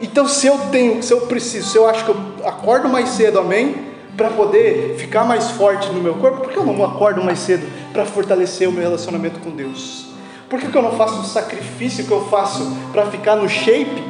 Então, 0.00 0.26
se 0.26 0.46
eu 0.46 0.58
tenho, 0.70 1.02
se 1.02 1.12
eu 1.12 1.22
preciso, 1.22 1.68
se 1.68 1.76
eu 1.76 1.88
acho 1.88 2.04
que 2.04 2.10
eu 2.10 2.16
acordo 2.44 2.88
mais 2.88 3.10
cedo, 3.10 3.38
amém? 3.38 3.88
para 4.18 4.30
poder 4.30 4.96
ficar 4.98 5.24
mais 5.24 5.52
forte 5.52 5.88
no 5.92 6.02
meu 6.02 6.16
corpo, 6.16 6.40
por 6.40 6.52
que 6.52 6.58
eu 6.58 6.66
não 6.66 6.84
acordo 6.84 7.22
mais 7.22 7.38
cedo 7.38 7.64
para 7.92 8.04
fortalecer 8.04 8.68
o 8.68 8.72
meu 8.72 8.82
relacionamento 8.82 9.38
com 9.38 9.50
Deus? 9.50 10.06
Por 10.50 10.58
que, 10.58 10.66
que 10.66 10.76
eu 10.76 10.82
não 10.82 10.92
faço 10.92 11.20
o 11.20 11.24
sacrifício 11.24 12.04
que 12.04 12.10
eu 12.10 12.26
faço 12.26 12.76
para 12.90 13.06
ficar 13.06 13.36
no 13.36 13.48
shape, 13.48 14.02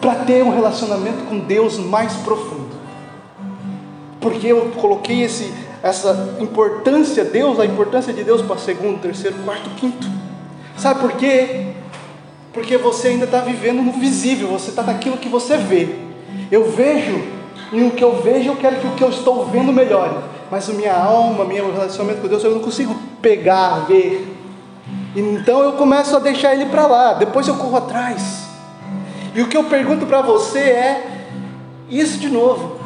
para 0.00 0.16
ter 0.16 0.42
um 0.42 0.52
relacionamento 0.52 1.24
com 1.26 1.38
Deus 1.38 1.78
mais 1.78 2.12
profundo? 2.14 2.74
Porque 4.20 4.48
eu 4.48 4.72
coloquei 4.80 5.22
esse, 5.22 5.54
essa 5.80 6.36
importância, 6.40 7.24
Deus, 7.24 7.60
a 7.60 7.64
importância 7.64 8.12
de 8.12 8.24
Deus 8.24 8.42
para 8.42 8.58
segundo, 8.58 9.00
terceiro, 9.00 9.36
quarto, 9.44 9.70
quinto. 9.76 10.08
Sabe 10.76 11.00
por 11.00 11.12
quê? 11.12 11.68
Porque 12.52 12.76
você 12.76 13.08
ainda 13.08 13.24
está 13.24 13.40
vivendo 13.40 13.82
no 13.82 13.92
visível, 13.92 14.48
você 14.48 14.70
está 14.70 14.82
naquilo 14.82 15.16
que 15.16 15.28
você 15.28 15.56
vê. 15.56 15.88
Eu 16.50 16.70
vejo 16.70 17.22
e 17.72 17.82
o 17.82 17.90
que 17.90 18.04
eu 18.04 18.20
vejo, 18.20 18.50
eu 18.50 18.56
quero 18.56 18.76
que 18.76 18.86
o 18.86 18.90
que 18.92 19.02
eu 19.02 19.08
estou 19.08 19.46
vendo 19.46 19.72
melhore. 19.72 20.14
Mas 20.50 20.68
a 20.68 20.74
minha 20.74 20.94
alma, 20.94 21.46
meu 21.46 21.72
relacionamento 21.72 22.20
com 22.20 22.28
Deus, 22.28 22.44
eu 22.44 22.50
não 22.50 22.60
consigo 22.60 22.94
pegar, 23.22 23.86
ver. 23.86 24.36
Então 25.16 25.62
eu 25.62 25.72
começo 25.72 26.14
a 26.14 26.18
deixar 26.18 26.54
ele 26.54 26.66
para 26.66 26.86
lá. 26.86 27.14
Depois 27.14 27.48
eu 27.48 27.54
corro 27.54 27.78
atrás. 27.78 28.42
E 29.34 29.40
o 29.40 29.48
que 29.48 29.56
eu 29.56 29.64
pergunto 29.64 30.04
para 30.04 30.20
você 30.20 30.58
é 30.58 31.06
isso 31.88 32.18
de 32.18 32.28
novo. 32.28 32.78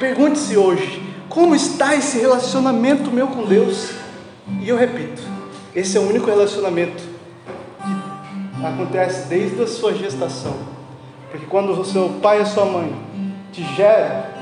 Pergunte-se 0.00 0.56
hoje: 0.56 1.00
como 1.28 1.54
está 1.54 1.94
esse 1.94 2.18
relacionamento 2.18 3.12
meu 3.12 3.28
com 3.28 3.44
Deus? 3.44 3.90
E 4.60 4.68
eu 4.68 4.76
repito: 4.76 5.22
esse 5.72 5.96
é 5.96 6.00
o 6.00 6.08
único 6.08 6.26
relacionamento 6.26 7.13
acontece 8.66 9.28
desde 9.28 9.62
a 9.62 9.66
sua 9.66 9.94
gestação. 9.94 10.54
Porque 11.30 11.46
quando 11.46 11.72
o 11.72 11.84
seu 11.84 12.08
pai 12.22 12.38
e 12.38 12.42
a 12.42 12.46
sua 12.46 12.64
mãe 12.64 12.94
te 13.52 13.62
gera, 13.74 14.32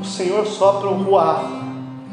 o 0.00 0.04
Senhor 0.04 0.46
sopra 0.46 0.88
o 0.88 1.02
ruar, 1.02 1.44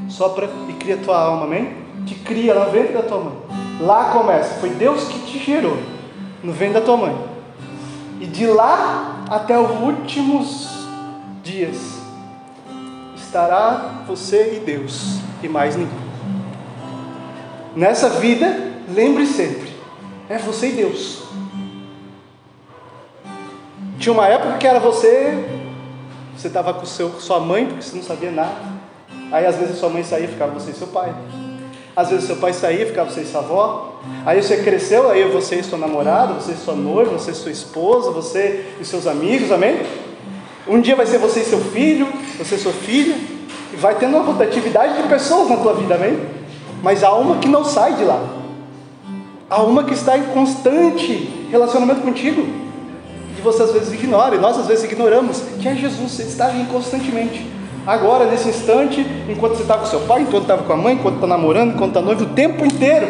sopra 0.08 0.50
e 0.68 0.74
cria 0.74 0.98
tua 0.98 1.20
alma, 1.20 1.46
amém? 1.46 1.74
Te 2.06 2.16
cria 2.16 2.54
lá 2.54 2.66
dentro 2.66 2.94
da 2.94 3.02
tua 3.02 3.20
mãe. 3.20 3.34
Lá 3.82 4.12
começa, 4.12 4.56
foi 4.60 4.70
Deus 4.70 5.06
que 5.06 5.20
te 5.20 5.40
gerou, 5.40 5.78
no 6.44 6.52
ventre 6.52 6.76
da 6.76 6.82
tua 6.82 6.98
mãe. 6.98 7.16
E 8.20 8.26
de 8.26 8.46
lá 8.46 9.26
até 9.30 9.58
os 9.58 9.72
últimos 9.82 10.88
dias 11.44 12.00
estará 13.16 14.04
você 14.08 14.56
e 14.58 14.60
Deus, 14.60 15.20
e 15.42 15.48
mais 15.48 15.76
ninguém. 15.76 16.10
Nessa 17.76 18.10
vida, 18.10 18.74
lembre 18.90 19.26
sempre 19.28 19.70
É 20.28 20.38
você 20.38 20.70
e 20.70 20.72
Deus. 20.74 21.29
Tinha 24.00 24.14
uma 24.14 24.28
época 24.28 24.58
que 24.58 24.66
era 24.66 24.80
você, 24.80 25.38
você 26.36 26.48
estava 26.48 26.74
com 26.74 26.86
seu, 26.86 27.12
sua 27.20 27.38
mãe, 27.38 27.66
porque 27.66 27.82
você 27.82 27.98
não 27.98 28.04
sabia 28.04 28.32
nada. 28.32 28.56
Aí 29.30 29.46
às 29.46 29.58
vezes 29.58 29.78
sua 29.78 29.90
mãe 29.90 30.04
saía, 30.04 30.30
ficava 30.30 30.54
você 30.54 30.72
e 30.72 30.74
seu 30.74 30.88
pai. 30.88 31.14
Às 31.94 32.10
vezes 32.10 32.24
seu 32.24 32.38
pai 32.38 32.54
saía, 32.54 32.86
ficava 32.86 33.10
você 33.10 33.22
e 33.22 33.26
sua 33.26 33.42
avó. 33.42 34.00
Aí 34.26 34.42
você 34.42 34.64
cresceu, 34.64 35.12
aí 35.12 35.26
você 35.26 35.56
e 35.56 35.64
sua 35.64 35.78
namorada, 35.78 36.34
você 36.34 36.54
e 36.54 36.56
sua 36.56 36.76
noiva, 36.76 37.12
você 37.12 37.32
e 37.32 37.36
sua 37.36 37.52
esposa, 37.52 38.10
você 38.12 38.68
e 38.80 38.86
seus 38.86 39.06
amigos, 39.06 39.52
amém? 39.52 39.82
Um 40.66 40.80
dia 40.80 40.96
vai 40.96 41.06
ser 41.06 41.18
você 41.18 41.42
e 41.42 41.46
seu 41.46 41.60
filho, 41.60 42.08
você 42.38 42.56
e 42.56 42.60
sua 42.60 42.72
filha. 42.72 43.18
E 43.74 43.76
vai 43.76 43.96
tendo 43.96 44.16
uma 44.16 44.24
rotatividade 44.24 45.02
de 45.02 45.10
pessoas 45.10 45.50
na 45.50 45.58
tua 45.58 45.74
vida, 45.74 45.96
amém? 45.96 46.18
Mas 46.82 47.04
há 47.04 47.14
uma 47.14 47.40
que 47.40 47.50
não 47.50 47.66
sai 47.66 47.96
de 47.96 48.06
lá. 48.06 48.24
Há 49.50 49.62
uma 49.62 49.84
que 49.84 49.94
está 49.94 50.18
em 50.18 50.24
constante 50.28 51.48
relacionamento 51.52 52.00
contigo. 52.00 52.69
E 53.40 53.42
você 53.42 53.64
às 53.64 53.72
vezes 53.72 53.94
ignora, 53.94 54.36
e 54.36 54.38
nós 54.38 54.58
às 54.58 54.68
vezes 54.68 54.84
ignoramos, 54.84 55.42
que 55.62 55.66
é 55.66 55.74
Jesus, 55.74 56.20
ele 56.20 56.28
está 56.28 56.48
ali 56.48 56.66
constantemente. 56.66 57.50
Agora, 57.88 58.26
nesse 58.26 58.50
instante, 58.50 59.00
enquanto 59.30 59.56
você 59.56 59.62
está 59.62 59.78
com 59.78 59.86
seu 59.86 60.02
pai, 60.02 60.24
enquanto 60.24 60.42
estava 60.42 60.64
com 60.64 60.74
a 60.74 60.76
mãe, 60.76 60.96
enquanto 60.96 61.16
está 61.16 61.28
namorando, 61.28 61.74
enquanto 61.74 61.92
está 61.92 62.02
noivo, 62.02 62.26
o 62.26 62.34
tempo 62.34 62.66
inteiro. 62.66 63.08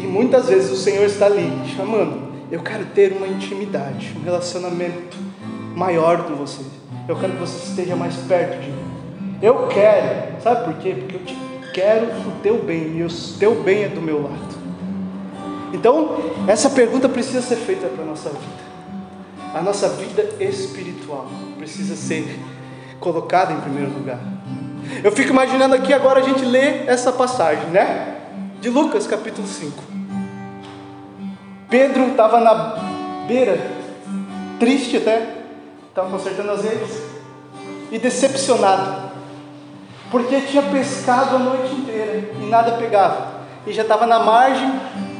E 0.00 0.06
muitas 0.06 0.48
vezes 0.48 0.70
o 0.70 0.76
Senhor 0.76 1.04
está 1.04 1.26
ali, 1.26 1.52
chamando. 1.76 2.32
Eu 2.50 2.60
quero 2.60 2.86
ter 2.86 3.12
uma 3.12 3.26
intimidade, 3.26 4.16
um 4.18 4.24
relacionamento 4.24 5.18
maior 5.76 6.22
com 6.24 6.34
você. 6.34 6.62
Eu 7.06 7.16
quero 7.16 7.34
que 7.34 7.40
você 7.40 7.68
esteja 7.68 7.94
mais 7.94 8.16
perto 8.16 8.58
de 8.58 8.70
mim. 8.70 8.84
Eu 9.42 9.66
quero, 9.68 10.40
sabe 10.42 10.64
por 10.64 10.74
quê? 10.80 10.94
Porque 10.98 11.16
eu 11.16 11.20
te 11.20 11.36
quero 11.74 12.06
o 12.06 12.40
teu 12.42 12.56
bem, 12.62 12.96
e 12.96 13.02
o 13.02 13.08
teu 13.38 13.54
bem 13.62 13.84
é 13.84 13.88
do 13.88 14.00
meu 14.00 14.22
lado. 14.22 14.61
Então, 15.72 16.16
essa 16.46 16.70
pergunta 16.70 17.08
precisa 17.08 17.40
ser 17.40 17.56
feita 17.56 17.86
para 17.88 18.04
a 18.04 18.06
nossa 18.06 18.28
vida. 18.28 18.72
A 19.54 19.60
nossa 19.60 19.88
vida 19.88 20.22
espiritual 20.40 21.26
precisa 21.58 21.96
ser 21.96 22.38
colocada 23.00 23.52
em 23.52 23.60
primeiro 23.60 23.92
lugar. 23.92 24.18
Eu 25.02 25.12
fico 25.12 25.30
imaginando 25.30 25.74
aqui 25.74 25.92
agora 25.92 26.20
a 26.20 26.22
gente 26.22 26.44
lê 26.44 26.86
essa 26.86 27.12
passagem, 27.12 27.66
né? 27.70 28.16
De 28.60 28.68
Lucas 28.68 29.06
capítulo 29.06 29.46
5. 29.46 29.82
Pedro 31.68 32.08
estava 32.08 32.38
na 32.38 32.76
beira, 33.26 33.58
triste 34.58 34.98
até, 34.98 35.38
estava 35.88 36.10
consertando 36.10 36.50
as 36.50 36.62
redes, 36.62 37.02
e 37.90 37.98
decepcionado, 37.98 39.10
porque 40.10 40.40
tinha 40.42 40.62
pescado 40.62 41.36
a 41.36 41.38
noite 41.38 41.74
inteira 41.74 42.30
e 42.40 42.46
nada 42.46 42.72
pegava, 42.72 43.40
e 43.66 43.72
já 43.72 43.82
estava 43.82 44.06
na 44.06 44.18
margem, 44.18 44.70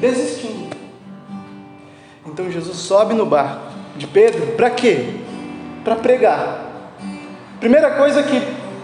desistindo. 0.03 0.77
Então 2.27 2.51
Jesus 2.51 2.77
sobe 2.79 3.15
no 3.15 3.25
barco 3.25 3.73
de 3.97 4.07
Pedro, 4.09 4.49
para 4.57 4.69
quê? 4.71 5.21
Para 5.85 5.95
pregar. 5.95 6.67
Primeira 7.61 7.93
coisa 7.93 8.23
que 8.25 8.43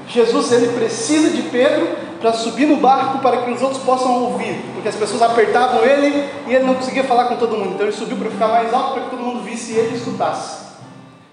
Jesus 0.08 0.52
ele 0.52 0.68
precisa 0.68 1.30
de 1.30 1.42
Pedro 1.42 1.88
para 2.20 2.32
subir 2.32 2.66
no 2.66 2.76
barco 2.76 3.18
para 3.18 3.38
que 3.38 3.50
os 3.50 3.62
outros 3.62 3.82
possam 3.82 4.24
ouvir, 4.24 4.60
porque 4.74 4.88
as 4.88 4.94
pessoas 4.94 5.22
apertavam 5.22 5.84
ele 5.84 6.24
e 6.46 6.54
ele 6.54 6.64
não 6.64 6.74
conseguia 6.74 7.02
falar 7.02 7.24
com 7.24 7.36
todo 7.36 7.56
mundo. 7.56 7.74
Então 7.74 7.86
ele 7.86 7.96
subiu 7.96 8.16
para 8.16 8.30
ficar 8.30 8.48
mais 8.48 8.72
alto 8.72 8.94
para 8.94 9.02
que 9.04 9.10
todo 9.10 9.20
mundo 9.20 9.42
visse 9.42 9.72
e 9.72 9.76
ele 9.76 9.96
escutasse. 9.96 10.68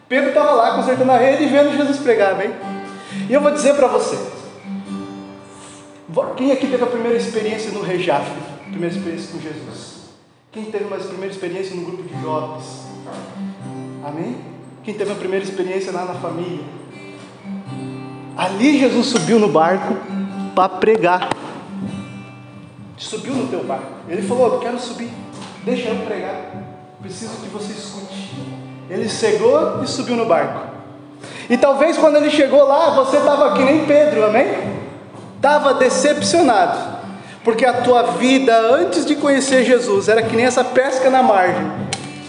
Pedro 0.10 0.30
estava 0.30 0.52
lá 0.52 0.76
consertando 0.76 1.12
a 1.12 1.18
rede 1.18 1.44
e 1.44 1.48
vendo 1.48 1.76
Jesus 1.78 1.98
pregar, 1.98 2.36
bem? 2.36 2.52
E 3.30 3.34
eu 3.34 3.42
vou 3.42 3.52
dizer 3.52 3.76
para 3.76 3.88
você, 3.88 4.18
quem 6.38 6.52
aqui 6.52 6.68
teve 6.68 6.84
a 6.84 6.88
primeira 6.88 7.18
experiência 7.18 7.72
no 7.72 7.82
Rejaf? 7.82 8.26
Primeira 8.70 8.96
experiência 8.96 9.32
com 9.32 9.40
Jesus? 9.40 9.96
Quem 10.52 10.66
teve 10.66 10.86
uma 10.86 10.98
primeira 10.98 11.34
experiência 11.34 11.76
no 11.76 11.86
grupo 11.86 12.04
de 12.04 12.22
jovens? 12.22 12.86
Amém? 14.04 14.38
Quem 14.84 14.94
teve 14.94 15.12
a 15.12 15.16
primeira 15.16 15.44
experiência 15.44 15.92
lá 15.92 16.06
na 16.06 16.14
família? 16.14 16.64
Ali 18.38 18.80
Jesus 18.80 19.08
subiu 19.08 19.40
no 19.40 19.50
barco 19.50 19.96
para 20.54 20.70
pregar. 20.70 21.30
Subiu 22.98 23.34
no 23.34 23.48
teu 23.48 23.64
barco. 23.64 23.92
Ele 24.08 24.22
falou: 24.22 24.54
Eu 24.54 24.60
quero 24.60 24.80
subir, 24.80 25.10
deixa 25.64 25.90
eu 25.90 26.06
pregar. 26.06 26.52
Preciso 27.02 27.36
que 27.42 27.50
você 27.50 27.74
escute. 27.74 28.32
Ele 28.90 29.10
chegou 29.10 29.84
e 29.84 29.88
subiu 29.88 30.16
no 30.16 30.26
barco. 30.26 30.76
E 31.50 31.58
talvez 31.58 31.98
quando 31.98 32.18
ele 32.18 32.30
chegou 32.30 32.64
lá, 32.64 32.92
você 32.92 33.18
estava 33.18 33.54
que 33.54 33.64
nem 33.64 33.86
Pedro, 33.86 34.26
amém? 34.26 34.48
Estava 35.36 35.74
decepcionado. 35.74 36.95
Porque 37.46 37.66
a 37.66 37.74
tua 37.82 38.02
vida 38.18 38.54
antes 38.58 39.06
de 39.06 39.16
conhecer 39.16 39.64
Jesus 39.64 40.10
era 40.10 40.22
que 40.22 40.36
nem 40.36 40.46
essa 40.46 40.66
pesca 40.66 41.10
na 41.10 41.24
margem. 41.24 41.72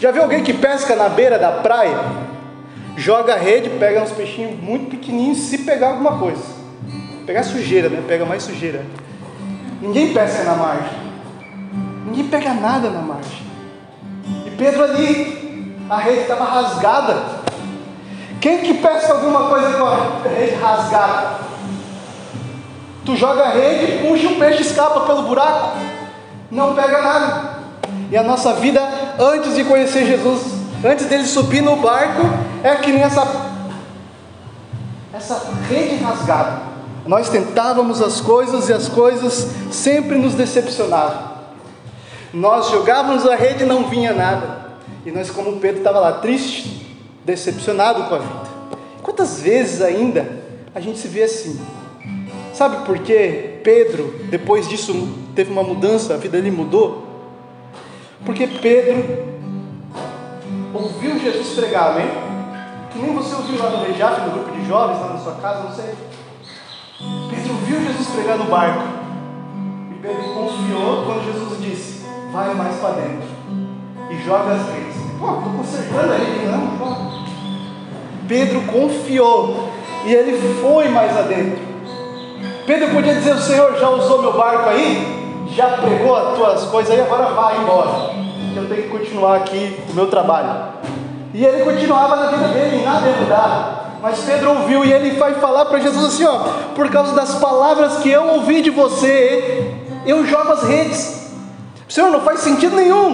Já 0.00 0.12
viu 0.12 0.22
alguém 0.22 0.44
que 0.44 0.52
pesca 0.52 0.94
na 0.94 1.08
beira 1.08 1.38
da 1.38 1.50
praia? 1.50 2.26
joga 2.96 3.34
a 3.34 3.36
rede, 3.36 3.68
pega 3.78 4.02
uns 4.02 4.10
peixinhos 4.10 4.58
muito 4.58 4.90
pequenininhos, 4.90 5.38
se 5.38 5.58
pegar 5.58 5.88
alguma 5.88 6.18
coisa. 6.18 6.42
Pegar 7.26 7.42
sujeira, 7.42 7.88
né? 7.88 8.02
Pega 8.06 8.24
mais 8.24 8.42
sujeira. 8.42 8.84
Ninguém 9.80 10.14
pesca 10.14 10.44
na 10.44 10.54
margem. 10.54 10.98
Ninguém 12.06 12.28
pega 12.28 12.54
nada 12.54 12.88
na 12.88 13.00
margem. 13.00 13.46
E 14.46 14.50
Pedro 14.50 14.84
ali, 14.84 15.76
a 15.90 15.98
rede 15.98 16.20
estava 16.20 16.44
rasgada. 16.44 17.46
Quem 18.40 18.58
que 18.58 18.74
pesca 18.74 19.12
alguma 19.12 19.48
coisa 19.48 19.72
com 19.76 19.84
a 19.84 20.28
rede 20.28 20.54
rasgada? 20.54 21.45
Tu 23.06 23.14
joga 23.14 23.44
a 23.44 23.50
rede, 23.50 24.04
puxa 24.04 24.26
o 24.26 24.36
peixe, 24.36 24.62
escapa 24.62 25.02
pelo 25.02 25.22
buraco, 25.22 25.78
não 26.50 26.74
pega 26.74 27.00
nada. 27.00 27.56
E 28.10 28.16
a 28.16 28.22
nossa 28.24 28.54
vida, 28.54 28.80
antes 29.16 29.54
de 29.54 29.62
conhecer 29.62 30.04
Jesus, 30.04 30.42
antes 30.84 31.06
dele 31.06 31.24
subir 31.24 31.60
no 31.60 31.76
barco, 31.76 32.22
é 32.64 32.74
que 32.74 32.90
nem 32.90 33.02
essa, 33.02 33.24
essa 35.14 35.40
rede 35.68 36.02
rasgada. 36.02 36.62
Nós 37.06 37.28
tentávamos 37.28 38.02
as 38.02 38.20
coisas 38.20 38.68
e 38.68 38.72
as 38.72 38.88
coisas 38.88 39.50
sempre 39.70 40.18
nos 40.18 40.34
decepcionavam. 40.34 41.36
Nós 42.34 42.70
jogávamos 42.70 43.24
a 43.24 43.36
rede 43.36 43.62
e 43.62 43.66
não 43.66 43.88
vinha 43.88 44.12
nada. 44.12 44.66
E 45.04 45.12
nós, 45.12 45.30
como 45.30 45.60
Pedro, 45.60 45.78
estava 45.78 46.00
lá 46.00 46.14
triste, 46.14 46.98
decepcionado 47.24 48.02
com 48.04 48.16
a 48.16 48.18
vida. 48.18 48.50
Quantas 49.00 49.40
vezes 49.40 49.80
ainda 49.80 50.28
a 50.74 50.80
gente 50.80 50.98
se 50.98 51.06
vê 51.06 51.22
assim? 51.22 51.56
Sabe 52.56 52.86
por 52.86 52.98
que 53.00 53.60
Pedro, 53.62 54.14
depois 54.30 54.66
disso, 54.66 54.94
teve 55.34 55.52
uma 55.52 55.62
mudança, 55.62 56.14
a 56.14 56.16
vida 56.16 56.40
dele 56.40 56.50
mudou? 56.50 57.04
Porque 58.24 58.46
Pedro 58.46 59.26
ouviu 60.72 61.18
Jesus 61.18 61.48
pregar, 61.48 61.90
amém? 61.90 62.08
Que 62.90 62.98
nem 62.98 63.14
você 63.14 63.34
ouviu 63.34 63.62
lá 63.62 63.68
no 63.68 63.84
Rejaf, 63.84 64.22
no 64.22 64.30
grupo 64.30 64.52
de 64.52 64.66
jovens, 64.66 64.98
lá 64.98 65.08
na 65.08 65.18
sua 65.18 65.34
casa, 65.34 65.64
não 65.64 65.74
sei. 65.74 65.94
Pedro 67.28 67.52
ouviu 67.52 67.78
Jesus 67.78 68.08
pregar 68.14 68.38
no 68.38 68.44
barco. 68.44 68.84
E 69.90 69.94
Pedro 70.00 70.22
confiou 70.22 71.04
quando 71.04 71.30
Jesus 71.30 71.60
disse: 71.62 72.06
Vai 72.32 72.54
mais 72.54 72.74
para 72.76 72.94
dentro 72.94 73.28
e 74.10 74.24
joga 74.24 74.54
as 74.54 74.66
redes. 74.70 74.96
Pô, 75.18 75.36
estou 75.36 75.52
consertando 75.58 76.10
a 76.10 76.16
rede, 76.16 76.46
não? 76.46 77.26
Pedro 78.26 78.62
confiou 78.62 79.68
e 80.06 80.14
ele 80.14 80.38
foi 80.62 80.88
mais 80.88 81.14
adentro. 81.14 81.65
Pedro 82.66 82.90
podia 82.90 83.14
dizer: 83.14 83.34
O 83.34 83.40
Senhor 83.40 83.78
já 83.78 83.88
usou 83.88 84.20
meu 84.20 84.32
barco 84.32 84.68
aí, 84.68 85.46
já 85.54 85.68
pregou 85.78 86.16
as 86.16 86.36
tuas 86.36 86.64
coisas 86.64 86.92
aí, 86.92 87.00
agora 87.00 87.26
vai 87.26 87.58
embora 87.58 88.10
que 88.52 88.56
eu 88.56 88.68
tenho 88.68 88.82
que 88.82 88.88
continuar 88.88 89.36
aqui 89.36 89.78
o 89.88 89.94
meu 89.94 90.08
trabalho. 90.08 90.72
E 91.32 91.44
ele 91.44 91.64
continuava 91.64 92.16
na 92.16 92.26
vida 92.26 92.48
dele, 92.48 92.84
nada 92.84 93.06
ia 93.06 93.16
mudar. 93.16 93.98
Mas 94.02 94.20
Pedro 94.20 94.50
ouviu 94.50 94.84
e 94.84 94.92
ele 94.92 95.10
vai 95.12 95.34
falar 95.34 95.66
para 95.66 95.78
Jesus 95.78 96.04
assim: 96.04 96.24
ó, 96.24 96.38
por 96.74 96.90
causa 96.90 97.14
das 97.14 97.36
palavras 97.36 97.98
que 97.98 98.10
eu 98.10 98.26
ouvi 98.34 98.62
de 98.62 98.70
você, 98.70 99.72
eu 100.04 100.26
jogo 100.26 100.52
as 100.52 100.62
redes. 100.64 101.26
Senhor, 101.88 102.10
não 102.10 102.20
faz 102.20 102.40
sentido 102.40 102.74
nenhum, 102.74 103.10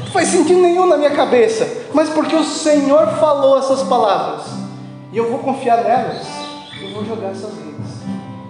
não 0.00 0.06
faz 0.12 0.28
sentido 0.28 0.60
nenhum 0.60 0.86
na 0.86 0.96
minha 0.96 1.12
cabeça, 1.12 1.86
mas 1.94 2.10
porque 2.10 2.34
o 2.34 2.42
Senhor 2.42 3.06
falou 3.20 3.56
essas 3.58 3.84
palavras, 3.84 4.42
e 5.12 5.16
eu 5.16 5.30
vou 5.30 5.38
confiar 5.38 5.84
nelas, 5.84 6.26
eu 6.82 6.90
vou 6.90 7.04
jogar 7.04 7.28
essas 7.28 7.52
redes. 7.54 7.93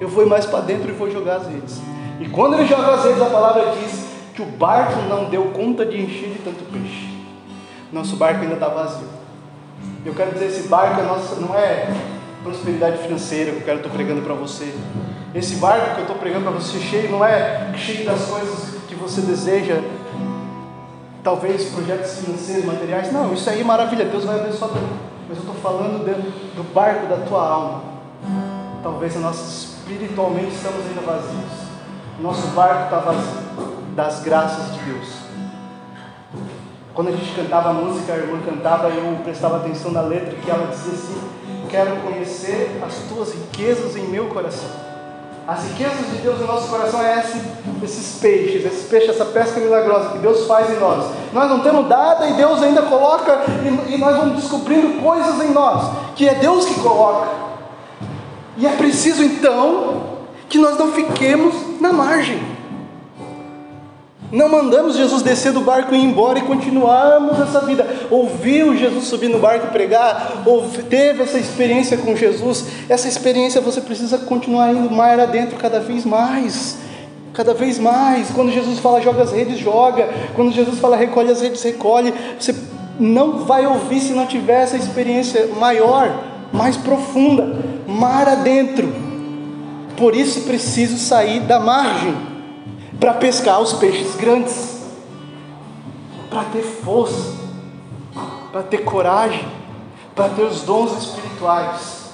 Eu 0.00 0.22
ir 0.22 0.26
mais 0.26 0.46
para 0.46 0.60
dentro 0.60 0.88
e 0.88 0.92
vou 0.92 1.10
jogar 1.10 1.36
as 1.36 1.46
redes. 1.46 1.80
E 2.20 2.28
quando 2.28 2.54
ele 2.54 2.66
joga 2.66 2.94
as 2.94 3.04
redes, 3.04 3.22
a 3.22 3.26
palavra 3.26 3.74
diz 3.80 4.06
que 4.34 4.42
o 4.42 4.46
barco 4.46 5.00
não 5.08 5.26
deu 5.26 5.44
conta 5.46 5.86
de 5.86 6.00
encher 6.00 6.30
de 6.30 6.38
tanto 6.38 6.64
peixe. 6.72 7.08
Nosso 7.92 8.16
barco 8.16 8.42
ainda 8.42 8.54
está 8.54 8.68
vazio. 8.68 9.06
Eu 10.04 10.14
quero 10.14 10.32
dizer, 10.32 10.46
esse 10.46 10.68
barco 10.68 11.00
é 11.00 11.04
nossa, 11.04 11.36
não 11.36 11.54
é 11.56 11.88
prosperidade 12.42 12.98
financeira 12.98 13.52
que 13.52 13.58
eu 13.58 13.64
quero 13.64 13.78
estar 13.78 13.90
pregando 13.90 14.22
para 14.22 14.34
você. 14.34 14.74
Esse 15.34 15.56
barco 15.56 15.94
que 15.94 16.00
eu 16.00 16.02
estou 16.02 16.16
pregando 16.16 16.44
para 16.44 16.52
você 16.52 16.78
cheio 16.78 17.10
não 17.10 17.24
é 17.24 17.72
cheio 17.76 18.04
das 18.04 18.26
coisas 18.26 18.74
que 18.86 18.94
você 18.94 19.20
deseja, 19.22 19.80
talvez 21.22 21.64
projetos 21.70 22.18
financeiros, 22.18 22.64
materiais. 22.64 23.12
Não, 23.12 23.32
isso 23.32 23.48
aí 23.48 23.60
é 23.60 23.64
maravilha, 23.64 24.04
Deus 24.04 24.24
vai 24.24 24.38
abençoar 24.38 24.70
tudo. 24.70 24.86
Mas 25.28 25.38
eu 25.38 25.44
estou 25.44 25.56
falando 25.56 26.04
do 26.04 26.74
barco 26.74 27.06
da 27.06 27.16
tua 27.16 27.48
alma. 27.48 27.82
Talvez 28.82 29.16
nós 29.16 29.73
espiritualmente 29.84 30.54
estamos 30.54 30.86
ainda 30.86 31.02
vazios. 31.02 31.64
Nosso 32.18 32.46
barco 32.48 32.84
está 32.84 32.98
vazio 33.00 33.44
das 33.94 34.22
graças 34.22 34.72
de 34.72 34.80
Deus. 34.80 35.08
Quando 36.94 37.08
a 37.08 37.10
gente 37.12 37.34
cantava 37.34 37.70
a 37.70 37.72
música, 37.72 38.14
a 38.14 38.16
irmã 38.16 38.40
cantava 38.40 38.88
eu 38.88 39.18
prestava 39.22 39.56
atenção 39.58 39.90
na 39.90 40.00
letra, 40.00 40.34
que 40.36 40.50
ela 40.50 40.68
dizia 40.68 40.94
assim: 40.94 41.20
Quero 41.68 41.96
conhecer 41.96 42.80
as 42.84 42.94
tuas 43.08 43.34
riquezas 43.34 43.94
em 43.96 44.06
meu 44.06 44.26
coração. 44.28 44.70
As 45.46 45.64
riquezas 45.64 46.10
de 46.10 46.16
Deus 46.22 46.40
em 46.40 46.46
nosso 46.46 46.68
coração 46.68 47.02
é 47.02 47.18
esse, 47.18 47.42
esses 47.82 48.18
peixes, 48.18 48.64
esses 48.64 48.88
peixes, 48.88 49.10
essa 49.10 49.26
pesca 49.26 49.60
milagrosa 49.60 50.10
que 50.10 50.18
Deus 50.18 50.46
faz 50.46 50.70
em 50.70 50.80
nós. 50.80 51.04
Nós 51.34 51.50
não 51.50 51.60
temos 51.60 51.86
nada 51.86 52.26
e 52.28 52.32
Deus 52.32 52.62
ainda 52.62 52.80
coloca, 52.82 53.42
e, 53.62 53.94
e 53.94 53.98
nós 53.98 54.16
vamos 54.16 54.36
descobrindo 54.36 55.02
coisas 55.02 55.42
em 55.42 55.52
nós, 55.52 55.90
que 56.16 56.26
é 56.26 56.36
Deus 56.36 56.64
que 56.64 56.80
coloca. 56.80 57.43
E 58.56 58.66
é 58.66 58.70
preciso 58.70 59.22
então 59.22 60.14
que 60.48 60.58
nós 60.58 60.78
não 60.78 60.92
fiquemos 60.92 61.54
na 61.80 61.92
margem. 61.92 62.54
Não 64.34 64.48
mandamos 64.48 64.96
Jesus 64.96 65.22
descer 65.22 65.52
do 65.52 65.60
barco 65.60 65.94
e 65.94 65.98
ir 65.98 66.04
embora 66.04 66.40
e 66.40 66.42
continuarmos 66.42 67.38
essa 67.38 67.60
vida. 67.60 67.86
Ouviu 68.10 68.76
Jesus 68.76 69.04
subir 69.04 69.28
no 69.28 69.38
barco 69.38 69.68
e 69.68 69.70
pregar, 69.70 70.42
teve 70.90 71.22
essa 71.22 71.38
experiência 71.38 71.96
com 71.96 72.16
Jesus. 72.16 72.64
Essa 72.88 73.06
experiência 73.06 73.60
você 73.60 73.80
precisa 73.80 74.18
continuar 74.18 74.72
indo 74.72 74.90
mais 74.90 75.20
adentro 75.20 75.56
cada 75.56 75.78
vez 75.78 76.04
mais. 76.04 76.78
Cada 77.32 77.54
vez 77.54 77.78
mais. 77.78 78.30
Quando 78.30 78.50
Jesus 78.50 78.80
fala 78.80 79.00
joga 79.00 79.22
as 79.22 79.30
redes, 79.30 79.58
joga. 79.58 80.08
Quando 80.34 80.50
Jesus 80.50 80.80
fala 80.80 80.96
recolhe 80.96 81.30
as 81.30 81.40
redes, 81.40 81.62
recolhe. 81.62 82.12
Você 82.36 82.54
não 82.98 83.38
vai 83.38 83.66
ouvir 83.66 84.00
se 84.00 84.12
não 84.12 84.26
tiver 84.26 84.62
essa 84.62 84.76
experiência 84.76 85.48
maior, 85.58 86.12
mais 86.52 86.76
profunda, 86.76 87.56
mar 87.86 88.28
adentro. 88.28 88.92
Por 89.96 90.14
isso 90.14 90.42
preciso 90.42 90.98
sair 90.98 91.40
da 91.40 91.60
margem 91.60 92.14
para 92.98 93.14
pescar 93.14 93.60
os 93.60 93.72
peixes 93.74 94.14
grandes, 94.16 94.82
para 96.30 96.44
ter 96.44 96.62
força, 96.62 97.34
para 98.50 98.62
ter 98.62 98.78
coragem, 98.78 99.46
para 100.14 100.28
ter 100.30 100.42
os 100.42 100.62
dons 100.62 100.96
espirituais. 100.96 102.04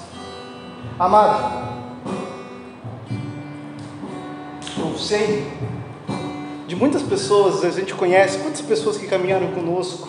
Amado, 0.99 1.69
eu 4.77 4.97
sei 4.97 5.47
de 6.67 6.75
muitas 6.75 7.01
pessoas, 7.01 7.65
a 7.65 7.69
gente 7.69 7.93
conhece, 7.93 8.37
quantas 8.39 8.61
pessoas 8.61 8.97
que 8.97 9.07
caminharam 9.07 9.47
conosco, 9.51 10.07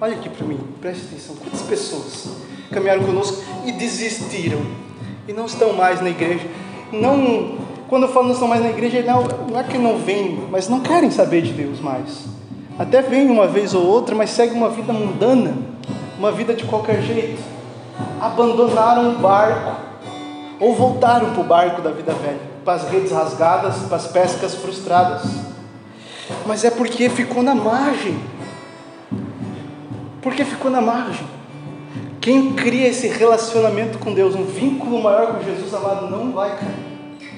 olha 0.00 0.14
aqui 0.16 0.28
para 0.28 0.46
mim, 0.46 0.58
preste 0.80 1.06
atenção, 1.06 1.34
quantas 1.36 1.62
pessoas 1.62 2.28
caminharam 2.70 3.04
conosco 3.04 3.42
e 3.64 3.72
desistiram, 3.72 4.60
e 5.28 5.32
não 5.32 5.46
estão 5.46 5.72
mais 5.72 6.00
na 6.00 6.10
igreja, 6.10 6.46
não 6.92 7.66
quando 7.88 8.02
eu 8.04 8.08
falo 8.08 8.26
não 8.26 8.32
estão 8.32 8.48
mais 8.48 8.62
na 8.62 8.70
igreja, 8.70 9.02
não, 9.02 9.22
não 9.48 9.60
é 9.60 9.62
que 9.62 9.78
não 9.78 9.98
vêm, 9.98 10.48
mas 10.50 10.68
não 10.68 10.80
querem 10.80 11.10
saber 11.10 11.42
de 11.42 11.52
Deus 11.52 11.80
mais. 11.80 12.24
Até 12.78 13.00
vêm 13.00 13.30
uma 13.30 13.46
vez 13.46 13.74
ou 13.74 13.86
outra, 13.86 14.14
mas 14.14 14.30
seguem 14.30 14.56
uma 14.56 14.68
vida 14.68 14.92
mundana, 14.92 15.56
uma 16.18 16.32
vida 16.32 16.52
de 16.52 16.64
qualquer 16.64 17.00
jeito. 17.00 17.40
Abandonaram 18.20 19.10
o 19.10 19.18
barco, 19.18 19.76
ou 20.58 20.74
voltaram 20.74 21.30
para 21.30 21.40
o 21.40 21.44
barco 21.44 21.80
da 21.80 21.90
vida 21.90 22.12
velha, 22.12 22.40
para 22.64 22.74
as 22.74 22.88
redes 22.90 23.12
rasgadas, 23.12 23.76
para 23.84 23.96
as 23.96 24.06
pescas 24.08 24.54
frustradas. 24.54 25.22
Mas 26.44 26.64
é 26.64 26.70
porque 26.70 27.08
ficou 27.08 27.42
na 27.42 27.54
margem. 27.54 28.18
Porque 30.20 30.44
ficou 30.44 30.70
na 30.70 30.80
margem. 30.80 31.35
Quem 32.26 32.54
cria 32.54 32.88
esse 32.88 33.06
relacionamento 33.06 33.98
com 33.98 34.12
Deus, 34.12 34.34
um 34.34 34.44
vínculo 34.44 35.00
maior 35.00 35.34
com 35.34 35.44
Jesus 35.44 35.72
amado, 35.72 36.10
não 36.10 36.32
vai 36.32 36.56
cair. 36.56 37.30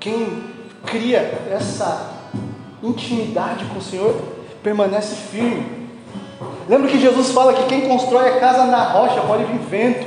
Quem 0.00 0.42
cria 0.86 1.18
essa 1.50 2.14
intimidade 2.82 3.66
com 3.66 3.78
o 3.78 3.82
Senhor 3.82 4.16
permanece 4.62 5.16
firme. 5.16 5.66
Lembra 6.66 6.88
que 6.88 6.98
Jesus 6.98 7.30
fala 7.32 7.52
que 7.52 7.64
quem 7.64 7.82
constrói 7.82 8.30
a 8.30 8.40
casa 8.40 8.64
na 8.64 8.84
rocha 8.84 9.20
pode 9.20 9.44
vir 9.44 9.58
vento, 9.58 10.06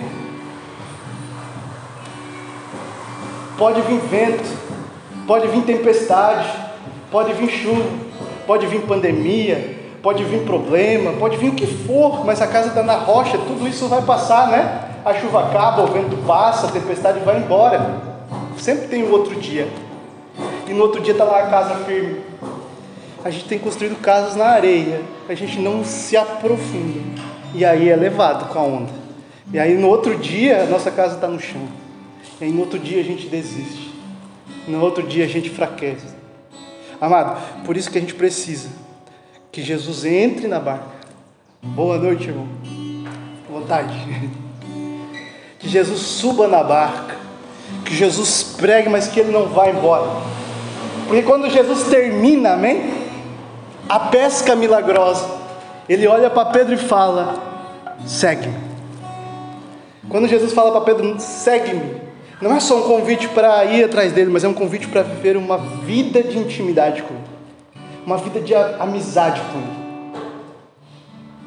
pode 3.60 3.80
vir 3.84 4.00
vento, 4.00 4.58
pode 5.28 5.48
vir 5.50 5.62
tempestade, 5.62 6.50
pode 7.12 7.32
vir 7.34 7.52
chuva, 7.52 7.88
pode 8.48 8.66
vir 8.66 8.82
pandemia, 8.88 9.71
pode 10.02 10.24
vir 10.24 10.42
problema, 10.42 11.14
pode 11.14 11.38
vir 11.38 11.50
o 11.50 11.56
que 11.56 11.68
for, 11.68 12.26
mas 12.26 12.42
a 12.42 12.48
casa 12.48 12.70
está 12.70 12.84
na 12.84 12.96
rocha, 12.96 13.38
tudo 13.38 13.68
isso 13.68 13.88
vai 13.88 14.02
passar, 14.02 14.48
né? 14.50 14.90
A 15.06 15.14
chuva 15.14 15.46
acaba, 15.46 15.84
o 15.84 15.88
vento 15.88 16.18
passa, 16.26 16.68
a 16.68 16.72
tempestade 16.72 17.20
vai 17.20 17.38
embora. 17.38 18.02
Sempre 18.58 18.88
tem 18.88 19.04
um 19.04 19.12
outro 19.12 19.36
dia. 19.36 19.68
E 20.68 20.74
no 20.74 20.84
outro 20.84 21.02
dia 21.02 21.14
está 21.14 21.24
lá 21.24 21.44
a 21.44 21.48
casa 21.48 21.76
firme. 21.86 22.22
A 23.24 23.30
gente 23.30 23.46
tem 23.46 23.60
construído 23.60 24.00
casas 24.00 24.36
na 24.36 24.46
areia. 24.46 25.02
A 25.28 25.34
gente 25.34 25.60
não 25.60 25.84
se 25.84 26.16
aprofunda. 26.18 27.22
E 27.54 27.66
aí 27.66 27.90
é 27.90 27.96
levado 27.96 28.52
com 28.52 28.60
a 28.60 28.62
onda. 28.62 28.92
E 29.52 29.60
aí 29.60 29.76
no 29.76 29.88
outro 29.88 30.16
dia 30.16 30.64
a 30.64 30.66
nossa 30.66 30.92
casa 30.92 31.16
está 31.16 31.28
no 31.28 31.40
chão. 31.40 31.68
E 32.40 32.46
aí 32.46 32.52
no 32.52 32.62
outro 32.62 32.80
dia 32.80 33.02
a 33.02 33.04
gente 33.04 33.28
desiste. 33.28 33.92
No 34.68 34.82
outro 34.82 35.04
dia 35.04 35.26
a 35.26 35.28
gente 35.28 35.50
fraquece. 35.50 36.08
Amado, 37.00 37.42
por 37.66 37.76
isso 37.76 37.90
que 37.90 37.98
a 37.98 38.02
gente 38.02 38.14
precisa 38.14 38.70
que 39.52 39.62
Jesus 39.62 40.06
entre 40.06 40.48
na 40.48 40.60
barca. 40.60 40.86
Boa 41.62 41.98
noite, 41.98 42.28
irmão. 42.28 42.48
Vontade. 43.50 43.94
Que 45.60 45.70
Jesus 45.70 46.00
suba 46.00 46.48
na 46.48 46.64
barca 46.64 47.22
que 47.86 47.96
Jesus 47.96 48.56
pregue, 48.58 48.90
mas 48.90 49.08
que 49.08 49.20
ele 49.20 49.32
não 49.32 49.48
vá 49.48 49.70
embora. 49.70 50.10
Porque 51.08 51.24
quando 51.24 51.50
Jesus 51.50 51.84
termina, 51.90 52.54
amém? 52.54 52.90
A 53.90 54.00
pesca 54.00 54.56
milagrosa, 54.56 55.28
ele 55.90 56.08
olha 56.08 56.30
para 56.30 56.50
Pedro 56.52 56.74
e 56.74 56.78
fala: 56.78 57.36
segue-me. 58.06 58.56
Quando 60.08 60.28
Jesus 60.28 60.54
fala 60.54 60.72
para 60.72 60.82
Pedro, 60.82 61.16
segue-me, 61.20 62.02
não 62.42 62.56
é 62.56 62.60
só 62.60 62.78
um 62.78 62.84
convite 62.84 63.28
para 63.30 63.66
ir 63.66 63.84
atrás 63.84 64.14
dele, 64.14 64.32
mas 64.32 64.44
é 64.44 64.48
um 64.48 64.54
convite 64.54 64.88
para 64.88 65.04
viver 65.04 65.36
uma 65.36 65.58
vida 65.58 66.24
de 66.24 66.38
intimidade 66.38 67.02
com 67.02 67.14
ele, 67.14 67.24
uma 68.12 68.18
vida 68.18 68.40
de 68.40 68.54
amizade 68.54 69.42
com 69.52 69.60
ele. 69.60 69.82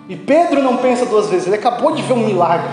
E 0.08 0.16
Pedro 0.16 0.62
não 0.62 0.78
pensa 0.78 1.06
duas 1.06 1.28
vezes, 1.28 1.46
ele 1.46 1.56
acabou 1.56 1.92
de 1.92 2.02
ver 2.02 2.12
um 2.12 2.26
milagre. 2.26 2.70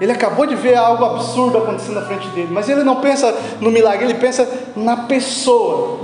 Ele 0.00 0.12
acabou 0.12 0.46
de 0.46 0.54
ver 0.54 0.76
algo 0.76 1.04
absurdo 1.04 1.58
acontecendo 1.58 1.96
na 1.96 2.02
frente 2.02 2.28
dele, 2.28 2.48
mas 2.50 2.68
ele 2.68 2.84
não 2.84 2.96
pensa 2.96 3.34
no 3.60 3.70
milagre, 3.70 4.04
ele 4.04 4.14
pensa 4.14 4.48
na 4.76 4.96
pessoa. 4.96 5.98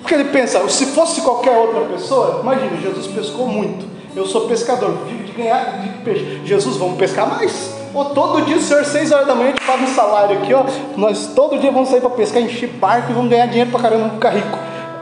Porque 0.00 0.14
ele 0.14 0.24
pensa, 0.24 0.66
se 0.68 0.86
fosse 0.86 1.20
qualquer 1.20 1.56
outra 1.56 1.80
pessoa, 1.82 2.40
imagina, 2.42 2.76
Jesus 2.80 3.06
pescou 3.08 3.46
muito. 3.46 3.86
Eu 4.16 4.26
sou 4.26 4.48
pescador, 4.48 4.90
vivo 5.06 5.24
de 5.24 5.32
ganhar 5.32 5.82
de 5.82 5.88
peixe. 6.02 6.40
Jesus, 6.44 6.76
vamos 6.76 6.96
pescar 6.96 7.28
mais? 7.28 7.76
Ou 7.94 8.06
todo 8.06 8.42
dia 8.44 8.56
o 8.56 8.60
senhor, 8.60 8.84
seis 8.84 9.12
horas 9.12 9.26
da 9.26 9.34
manhã, 9.34 9.52
te 9.52 9.64
paga 9.64 9.82
um 9.82 9.94
salário 9.94 10.38
aqui, 10.38 10.54
ó. 10.54 10.64
Nós 10.96 11.28
todo 11.34 11.58
dia 11.58 11.70
vamos 11.70 11.90
sair 11.90 12.00
para 12.00 12.10
pescar, 12.10 12.42
encher 12.42 12.68
barco 12.68 13.10
e 13.10 13.14
vamos 13.14 13.30
ganhar 13.30 13.46
dinheiro 13.46 13.70
para 13.70 13.80
caramba, 13.80 14.10
ficar 14.10 14.30
rico. 14.30 14.58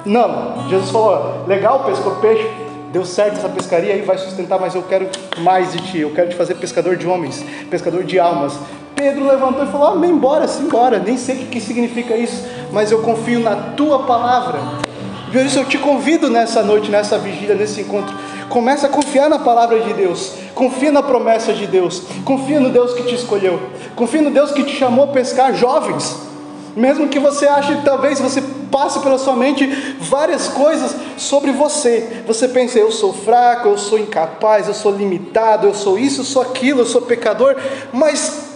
Não, 0.06 0.68
Jesus 0.68 0.90
falou: 0.90 1.44
legal, 1.48 1.80
pescou 1.80 2.14
peixe, 2.16 2.48
deu 2.92 3.04
certo 3.04 3.38
essa 3.38 3.48
pescaria 3.48 3.92
aí, 3.92 4.02
vai 4.02 4.16
sustentar, 4.16 4.58
mas 4.58 4.74
eu 4.74 4.82
quero 4.84 5.08
mais 5.38 5.72
de 5.72 5.78
ti, 5.80 5.98
eu 5.98 6.10
quero 6.10 6.30
te 6.30 6.36
fazer 6.36 6.54
pescador 6.54 6.96
de 6.96 7.08
homens, 7.08 7.44
pescador 7.68 8.04
de 8.04 8.18
almas. 8.18 8.56
Pedro 8.94 9.26
levantou 9.26 9.64
e 9.64 9.66
falou: 9.66 10.02
embora, 10.04 10.46
sim, 10.46 10.64
embora, 10.64 11.00
nem 11.00 11.18
sei 11.18 11.34
o 11.34 11.38
que, 11.40 11.46
que 11.46 11.60
significa 11.60 12.16
isso, 12.16 12.46
mas 12.72 12.92
eu 12.92 13.02
confio 13.02 13.40
na 13.40 13.56
tua 13.76 14.04
palavra. 14.04 14.60
Por 15.32 15.44
isso 15.44 15.58
eu 15.58 15.64
te 15.64 15.76
convido 15.76 16.30
nessa 16.30 16.62
noite, 16.62 16.88
nessa 16.88 17.18
vigília, 17.18 17.56
nesse 17.56 17.80
encontro. 17.80 18.16
Começa 18.48 18.86
a 18.86 18.90
confiar 18.90 19.28
na 19.28 19.40
palavra 19.40 19.80
de 19.80 19.92
Deus, 19.92 20.34
confia 20.54 20.92
na 20.92 21.02
promessa 21.02 21.52
de 21.52 21.66
Deus, 21.66 22.04
confia 22.24 22.60
no 22.60 22.70
Deus 22.70 22.94
que 22.94 23.02
te 23.02 23.16
escolheu, 23.16 23.60
confia 23.96 24.22
no 24.22 24.30
Deus 24.30 24.52
que 24.52 24.62
te 24.62 24.76
chamou 24.76 25.04
a 25.04 25.08
pescar 25.08 25.52
jovens. 25.52 26.25
Mesmo 26.76 27.08
que 27.08 27.18
você 27.18 27.48
ache, 27.48 27.80
talvez 27.82 28.20
você 28.20 28.42
passe 28.70 29.00
pela 29.00 29.16
sua 29.16 29.34
mente 29.34 29.66
várias 29.98 30.46
coisas 30.48 30.94
sobre 31.16 31.50
você. 31.50 32.22
Você 32.26 32.46
pensa, 32.46 32.78
eu 32.78 32.92
sou 32.92 33.14
fraco, 33.14 33.68
eu 33.68 33.78
sou 33.78 33.98
incapaz, 33.98 34.68
eu 34.68 34.74
sou 34.74 34.92
limitado, 34.92 35.66
eu 35.66 35.74
sou 35.74 35.98
isso, 35.98 36.20
eu 36.20 36.24
sou 36.24 36.42
aquilo, 36.42 36.82
eu 36.82 36.86
sou 36.86 37.00
pecador. 37.00 37.56
Mas 37.92 38.50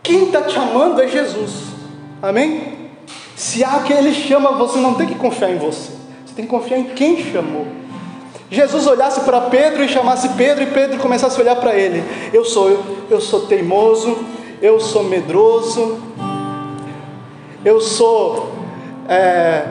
quem 0.00 0.26
está 0.26 0.42
te 0.42 0.56
amando 0.56 1.02
é 1.02 1.08
Jesus. 1.08 1.50
Amém? 2.22 2.90
Se 3.34 3.64
há 3.64 3.82
quem 3.84 3.96
Ele 3.96 4.14
chama, 4.14 4.52
você 4.52 4.78
não 4.78 4.94
tem 4.94 5.08
que 5.08 5.16
confiar 5.16 5.50
em 5.50 5.58
você. 5.58 5.90
Você 6.24 6.34
tem 6.36 6.44
que 6.44 6.50
confiar 6.50 6.78
em 6.78 6.84
quem 6.84 7.32
chamou. 7.32 7.66
Jesus 8.48 8.86
olhasse 8.86 9.20
para 9.22 9.40
Pedro 9.40 9.82
e 9.82 9.88
chamasse 9.88 10.28
Pedro 10.30 10.62
e 10.62 10.66
Pedro 10.66 10.98
começasse 10.98 11.36
a 11.36 11.42
olhar 11.42 11.56
para 11.56 11.74
ele. 11.74 12.04
Eu 12.32 12.44
sou, 12.44 12.78
eu 13.10 13.20
sou 13.20 13.46
teimoso, 13.46 14.16
eu 14.62 14.78
sou 14.78 15.02
medroso, 15.02 15.98
eu 17.64 17.80
sou 17.80 18.52
é, 19.08 19.64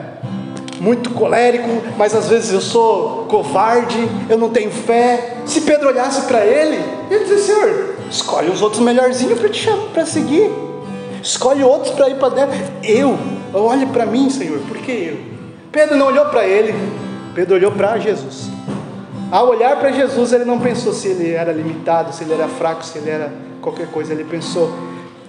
muito 0.80 1.10
colérico, 1.10 1.68
mas 1.96 2.14
às 2.14 2.28
vezes 2.28 2.52
eu 2.52 2.60
sou 2.60 3.26
covarde, 3.28 4.08
eu 4.28 4.36
não 4.36 4.50
tenho 4.50 4.70
fé. 4.70 5.38
Se 5.46 5.60
Pedro 5.62 5.88
olhasse 5.88 6.22
para 6.22 6.44
ele, 6.44 6.78
ele 7.10 7.24
dizia: 7.24 7.38
Senhor, 7.38 7.94
escolhe 8.10 8.50
os 8.50 8.60
outros 8.60 8.82
melhorzinhos 8.82 9.38
para 9.38 9.48
te 9.48 9.62
chamar, 9.62 9.88
para 9.92 10.04
seguir. 10.04 10.50
Escolhe 11.22 11.62
outros 11.62 11.94
para 11.94 12.10
ir 12.10 12.16
para 12.16 12.28
dentro. 12.28 12.54
Eu, 12.82 13.18
olhe 13.54 13.86
para 13.86 14.04
mim, 14.04 14.28
Senhor, 14.28 14.58
por 14.68 14.76
que 14.78 14.92
eu? 14.92 15.34
Pedro 15.72 15.96
não 15.96 16.06
olhou 16.06 16.26
para 16.26 16.46
ele, 16.46 16.74
Pedro 17.34 17.54
olhou 17.54 17.72
para 17.72 17.98
Jesus. 17.98 18.50
Ao 19.30 19.48
olhar 19.48 19.78
para 19.78 19.90
Jesus, 19.90 20.32
ele 20.32 20.44
não 20.44 20.60
pensou 20.60 20.92
se 20.92 21.08
ele 21.08 21.32
era 21.32 21.50
limitado, 21.50 22.14
se 22.14 22.22
ele 22.22 22.34
era 22.34 22.46
fraco, 22.46 22.84
se 22.84 22.98
ele 22.98 23.10
era 23.10 23.32
qualquer 23.62 23.86
coisa. 23.86 24.12
Ele 24.12 24.24
pensou: 24.24 24.70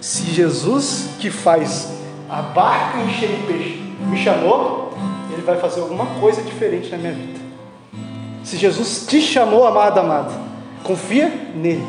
se 0.00 0.24
Jesus, 0.24 1.06
que 1.18 1.30
faz 1.30 1.95
a 2.28 2.42
barca 2.42 2.98
encher 2.98 3.28
de 3.28 3.42
peixe, 3.46 3.82
me 4.00 4.16
chamou, 4.16 4.92
ele 5.32 5.42
vai 5.42 5.56
fazer 5.58 5.80
alguma 5.80 6.06
coisa 6.20 6.42
diferente 6.42 6.90
na 6.90 6.98
minha 6.98 7.12
vida. 7.12 7.40
Se 8.42 8.56
Jesus 8.56 9.06
te 9.06 9.20
chamou, 9.20 9.66
amado, 9.66 9.98
amado, 9.98 10.32
confia 10.82 11.32
nele. 11.54 11.84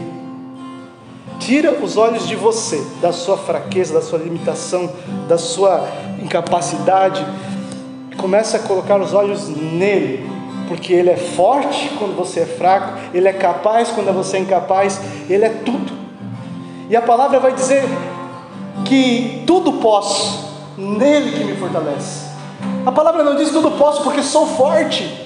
Tira 1.40 1.72
os 1.72 1.98
olhos 1.98 2.28
de 2.28 2.36
você, 2.36 2.84
da 3.00 3.14
sua 3.14 3.38
fraqueza, 3.38 3.94
da 3.94 4.02
sua 4.02 4.18
limitação, 4.20 4.92
da 5.28 5.38
sua 5.38 5.88
incapacidade. 6.22 7.26
Começa 8.18 8.58
a 8.58 8.60
colocar 8.60 9.00
os 9.00 9.14
olhos 9.14 9.48
nele, 9.48 10.28
porque 10.68 10.94
ele 10.94 11.12
é 11.12 11.18
forte 11.18 11.92
quando 12.00 12.16
você 12.16 12.40
é 12.40 12.46
fraco, 12.46 12.98
ele 13.14 13.28
é 13.28 13.34
capaz 13.34 13.90
quando 13.90 14.12
você 14.14 14.38
é 14.38 14.40
incapaz, 14.40 15.00
ele 15.30 15.46
é 15.46 15.50
tudo. 15.50 15.94
E 16.90 16.96
a 16.96 17.02
palavra 17.02 17.40
vai 17.40 17.54
dizer 17.54 17.84
que 18.88 19.44
tudo 19.46 19.74
posso 19.74 20.48
nele 20.78 21.32
que 21.32 21.44
me 21.44 21.56
fortalece. 21.56 22.28
A 22.86 22.92
palavra 22.92 23.24
não 23.24 23.36
diz 23.36 23.50
tudo 23.50 23.72
posso 23.72 24.02
porque 24.02 24.22
sou 24.24 24.46
forte. 24.48 25.26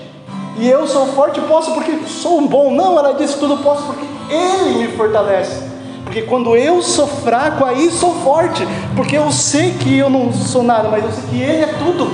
E 0.58 0.68
eu 0.68 0.86
sou 0.88 1.08
forte 1.08 1.40
posso 1.42 1.72
porque 1.74 1.92
sou 2.08 2.40
um 2.40 2.48
bom. 2.48 2.72
Não, 2.72 2.98
ela 2.98 3.14
diz 3.14 3.34
tudo 3.36 3.58
posso 3.64 3.84
porque 3.84 4.06
ele 4.30 4.80
me 4.80 4.88
fortalece. 4.98 5.72
Porque 6.04 6.24
quando 6.24 6.58
eu 6.58 6.82
sou 6.82 7.08
fraco, 7.08 7.64
aí 7.64 7.90
sou 7.90 8.16
forte. 8.16 8.68
Porque 8.96 9.18
eu 9.18 9.32
sei 9.32 9.72
que 9.74 9.98
eu 9.98 10.10
não 10.10 10.34
sou 10.34 10.62
nada, 10.64 10.90
mas 10.90 11.06
eu 11.06 11.12
sei 11.12 11.24
que 11.30 11.42
Ele 11.42 11.64
é 11.64 11.68
tudo. 11.68 12.12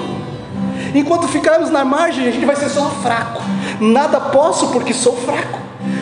Enquanto 0.94 1.28
ficarmos 1.28 1.70
na 1.72 1.84
margem, 1.84 2.28
a 2.28 2.32
gente 2.32 2.46
vai 2.46 2.56
ser 2.56 2.70
só 2.70 2.86
fraco. 3.02 3.42
Nada 3.80 4.20
posso 4.20 4.68
porque 4.68 4.94
sou 4.94 5.14
fraco. 5.14 5.60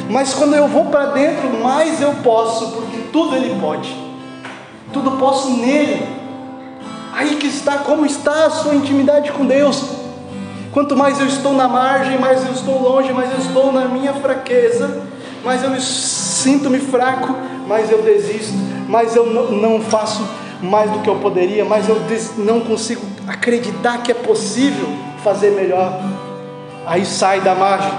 Mas 0.09 0.33
quando 0.33 0.55
eu 0.55 0.67
vou 0.67 0.85
para 0.85 1.07
dentro, 1.07 1.47
mais 1.61 2.01
eu 2.01 2.13
posso, 2.23 2.71
porque 2.71 2.97
tudo 3.13 3.35
Ele 3.35 3.57
pode. 3.59 4.04
Tudo 4.95 5.11
posso 5.17 5.49
nele. 5.49 6.07
Aí 7.13 7.35
que 7.35 7.47
está, 7.47 7.79
como 7.79 8.05
está 8.05 8.45
a 8.45 8.49
sua 8.49 8.73
intimidade 8.73 9.29
com 9.33 9.45
Deus. 9.45 9.83
Quanto 10.71 10.95
mais 10.95 11.19
eu 11.19 11.27
estou 11.27 11.51
na 11.53 11.67
margem, 11.67 12.17
mais 12.17 12.45
eu 12.45 12.53
estou 12.53 12.81
longe, 12.81 13.11
mais 13.11 13.29
eu 13.29 13.39
estou 13.39 13.73
na 13.73 13.89
minha 13.89 14.13
fraqueza, 14.13 15.03
mais 15.43 15.61
eu 15.63 15.77
sinto-me 15.81 16.79
fraco, 16.79 17.35
mas 17.67 17.91
eu 17.91 18.03
desisto, 18.03 18.53
mas 18.87 19.17
eu 19.17 19.25
não 19.25 19.81
faço 19.81 20.25
mais 20.61 20.89
do 20.89 20.99
que 20.99 21.09
eu 21.09 21.15
poderia, 21.15 21.65
mas 21.65 21.89
eu 21.89 22.01
não 22.37 22.61
consigo 22.61 23.01
acreditar 23.27 23.97
que 23.97 24.11
é 24.11 24.15
possível 24.15 24.87
fazer 25.21 25.51
melhor. 25.51 25.91
Aí 26.85 27.05
sai 27.05 27.41
da 27.41 27.53
margem 27.53 27.91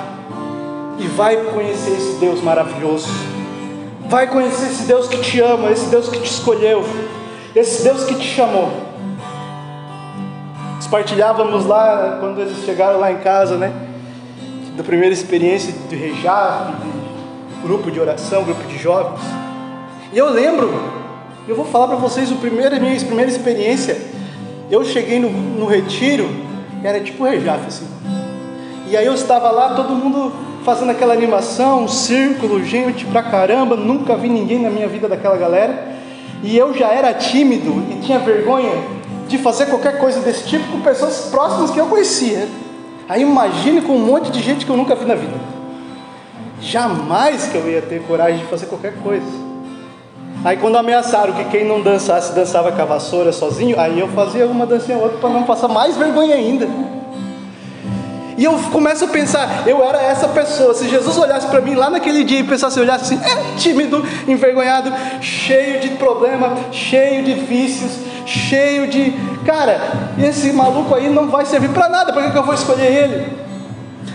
e 0.99 1.07
vai 1.09 1.37
conhecer 1.37 1.93
esse 1.93 2.17
Deus 2.21 2.41
maravilhoso. 2.41 3.36
Vai 4.09 4.29
conhecer 4.29 4.67
esse 4.67 4.85
Deus 4.85 5.09
que 5.09 5.19
te 5.19 5.41
ama, 5.41 5.71
esse 5.71 5.87
Deus 5.87 6.09
que 6.09 6.21
te 6.21 6.31
escolheu, 6.31 6.85
esse 7.55 7.83
Deus 7.83 8.05
que 8.05 8.15
te 8.15 8.27
chamou. 8.27 8.71
Compartilhávamos 10.85 11.67
lá, 11.67 12.19
quando 12.21 12.41
eles 12.41 12.65
chegaram 12.65 13.01
lá 13.01 13.11
em 13.11 13.19
casa, 13.19 13.57
né? 13.57 13.73
Da 14.77 14.85
primeira 14.85 15.13
experiência 15.13 15.75
de 15.89 15.97
Rejaf, 15.97 16.73
de 16.73 17.63
grupo 17.67 17.91
de 17.91 17.99
oração, 17.99 18.45
grupo 18.45 18.63
de 18.65 18.79
jovens. 18.79 19.21
E 20.13 20.17
eu 20.17 20.31
lembro, 20.31 20.73
eu 21.49 21.57
vou 21.57 21.65
falar 21.65 21.89
para 21.89 21.97
vocês 21.97 22.31
a 22.31 22.35
minha 22.35 22.71
primeira 23.01 23.31
experiência. 23.31 24.01
Eu 24.71 24.85
cheguei 24.85 25.19
no, 25.19 25.29
no 25.31 25.67
retiro, 25.67 26.29
era 26.85 27.01
tipo 27.01 27.25
Rejaf, 27.25 27.67
assim. 27.67 27.87
E 28.87 28.97
aí 28.97 29.05
eu 29.05 29.15
estava 29.15 29.51
lá, 29.51 29.75
todo 29.75 29.91
mundo 29.91 30.46
fazendo 30.67 30.91
aquela 30.91 31.15
animação, 31.15 31.85
um 31.85 31.89
círculo, 31.89 32.65
gente 32.65 33.05
pra 33.05 33.23
caramba, 33.23 33.77
nunca 33.77 34.17
vi 34.17 34.29
ninguém 34.29 34.59
na 34.59 34.69
minha 34.69 34.89
vida 34.89 35.09
daquela 35.09 35.37
galera. 35.37 35.95
E 36.43 36.59
eu 36.59 36.75
já 36.75 36.89
era 36.89 37.15
tímido 37.15 37.85
e 37.89 38.01
tinha 38.01 38.19
vergonha 38.19 38.73
de 39.29 39.39
fazer 39.39 39.67
qualquer 39.67 39.99
coisa 39.99 40.19
desse 40.21 40.49
tipo 40.49 40.67
com 40.73 40.81
pessoas 40.81 41.29
próximas 41.31 41.71
que 41.71 41.79
eu 41.79 41.87
conhecia. 41.87 42.49
Aí 43.09 43.23
imagine 43.23 43.81
com 43.81 43.93
um 43.93 44.05
monte 44.05 44.29
de 44.33 44.43
gente 44.43 44.67
que 44.67 44.71
eu 44.71 44.77
nunca 44.77 44.97
vi 44.97 45.05
na 45.05 45.15
vida. 45.15 45.35
Jamais 46.61 47.47
que 47.47 47.55
eu 47.55 47.71
ia 47.71 47.81
ter 47.81 48.03
coragem 48.03 48.41
de 48.41 48.47
fazer 48.47 48.67
qualquer 48.67 48.95
coisa. 49.05 49.47
Aí 50.45 50.57
quando 50.57 50.77
ameaçaram 50.77 51.33
que 51.33 51.45
quem 51.45 51.65
não 51.65 51.81
dançasse 51.81 52.35
dançava 52.35 52.73
com 52.73 52.83
a 52.83 52.85
vassoura 52.85 53.31
sozinho, 53.31 53.79
aí 53.79 54.01
eu 54.01 54.09
fazia 54.09 54.45
uma 54.49 54.67
dancinha 54.67 54.99
ou 54.99 55.05
outra 55.05 55.19
para 55.19 55.31
não 55.31 55.45
passar 55.45 55.69
mais 55.69 55.97
vergonha 55.97 56.35
ainda. 56.35 56.69
E 58.37 58.45
eu 58.45 58.53
começo 58.71 59.05
a 59.05 59.09
pensar, 59.09 59.65
eu 59.67 59.83
era 59.83 60.03
essa 60.03 60.29
pessoa. 60.29 60.75
Se 60.75 60.89
Jesus 60.89 61.17
olhasse 61.17 61.47
para 61.47 61.61
mim 61.61 61.75
lá 61.75 61.89
naquele 61.89 62.23
dia 62.25 62.41
e 62.41 62.45
pensasse, 62.45 62.79
olhasse 62.79 63.15
assim, 63.15 63.25
é 63.25 63.57
tímido, 63.57 64.05
envergonhado, 64.29 64.93
cheio 65.21 65.81
de 65.81 65.91
problema, 65.91 66.57
cheio 66.71 67.25
de 67.25 67.35
vícios, 67.35 67.93
cheio 68.27 68.89
de. 68.89 69.15
Cara, 69.45 69.81
esse 70.19 70.53
maluco 70.53 70.95
aí 70.95 71.09
não 71.09 71.29
vai 71.29 71.47
servir 71.47 71.71
para 71.71 71.89
nada, 71.89 72.13
para 72.13 72.31
que 72.31 72.37
eu 72.37 72.43
vou 72.43 72.55
escolher 72.55 72.93
ele? 72.93 73.46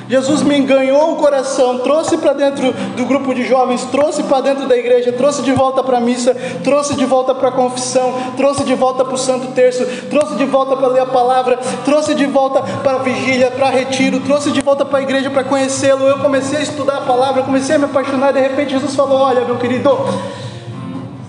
Jesus 0.09 0.43
me 0.43 0.57
enganhou 0.57 1.13
o 1.13 1.15
coração, 1.15 1.79
trouxe 1.79 2.17
para 2.17 2.33
dentro 2.33 2.73
do 2.97 3.05
grupo 3.05 3.33
de 3.33 3.45
jovens, 3.45 3.83
trouxe 3.85 4.23
para 4.23 4.41
dentro 4.41 4.67
da 4.67 4.75
igreja, 4.75 5.11
trouxe 5.13 5.41
de 5.41 5.51
volta 5.53 5.81
para 5.83 5.97
a 5.97 6.01
missa, 6.01 6.35
trouxe 6.63 6.95
de 6.95 7.05
volta 7.05 7.33
para 7.33 7.49
a 7.49 7.51
confissão, 7.51 8.13
trouxe 8.35 8.63
de 8.63 8.75
volta 8.75 9.05
para 9.05 9.13
o 9.13 9.17
Santo 9.17 9.53
Terço, 9.53 9.85
trouxe 10.09 10.35
de 10.35 10.45
volta 10.45 10.75
para 10.75 10.87
ler 10.87 11.01
a 11.01 11.05
palavra, 11.05 11.57
trouxe 11.85 12.13
de 12.13 12.25
volta 12.25 12.61
para 12.61 12.97
a 12.97 12.99
vigília, 12.99 13.51
para 13.51 13.69
retiro, 13.69 14.19
trouxe 14.19 14.51
de 14.51 14.61
volta 14.61 14.83
para 14.83 14.99
a 14.99 15.01
igreja 15.01 15.29
para 15.29 15.43
conhecê-lo. 15.43 16.05
Eu 16.05 16.19
comecei 16.19 16.59
a 16.59 16.63
estudar 16.63 16.97
a 16.97 17.01
palavra, 17.01 17.43
comecei 17.43 17.75
a 17.75 17.79
me 17.79 17.85
apaixonar, 17.85 18.33
de 18.33 18.41
repente 18.41 18.71
Jesus 18.71 18.95
falou: 18.95 19.19
Olha, 19.19 19.45
meu 19.45 19.57
querido, 19.57 19.89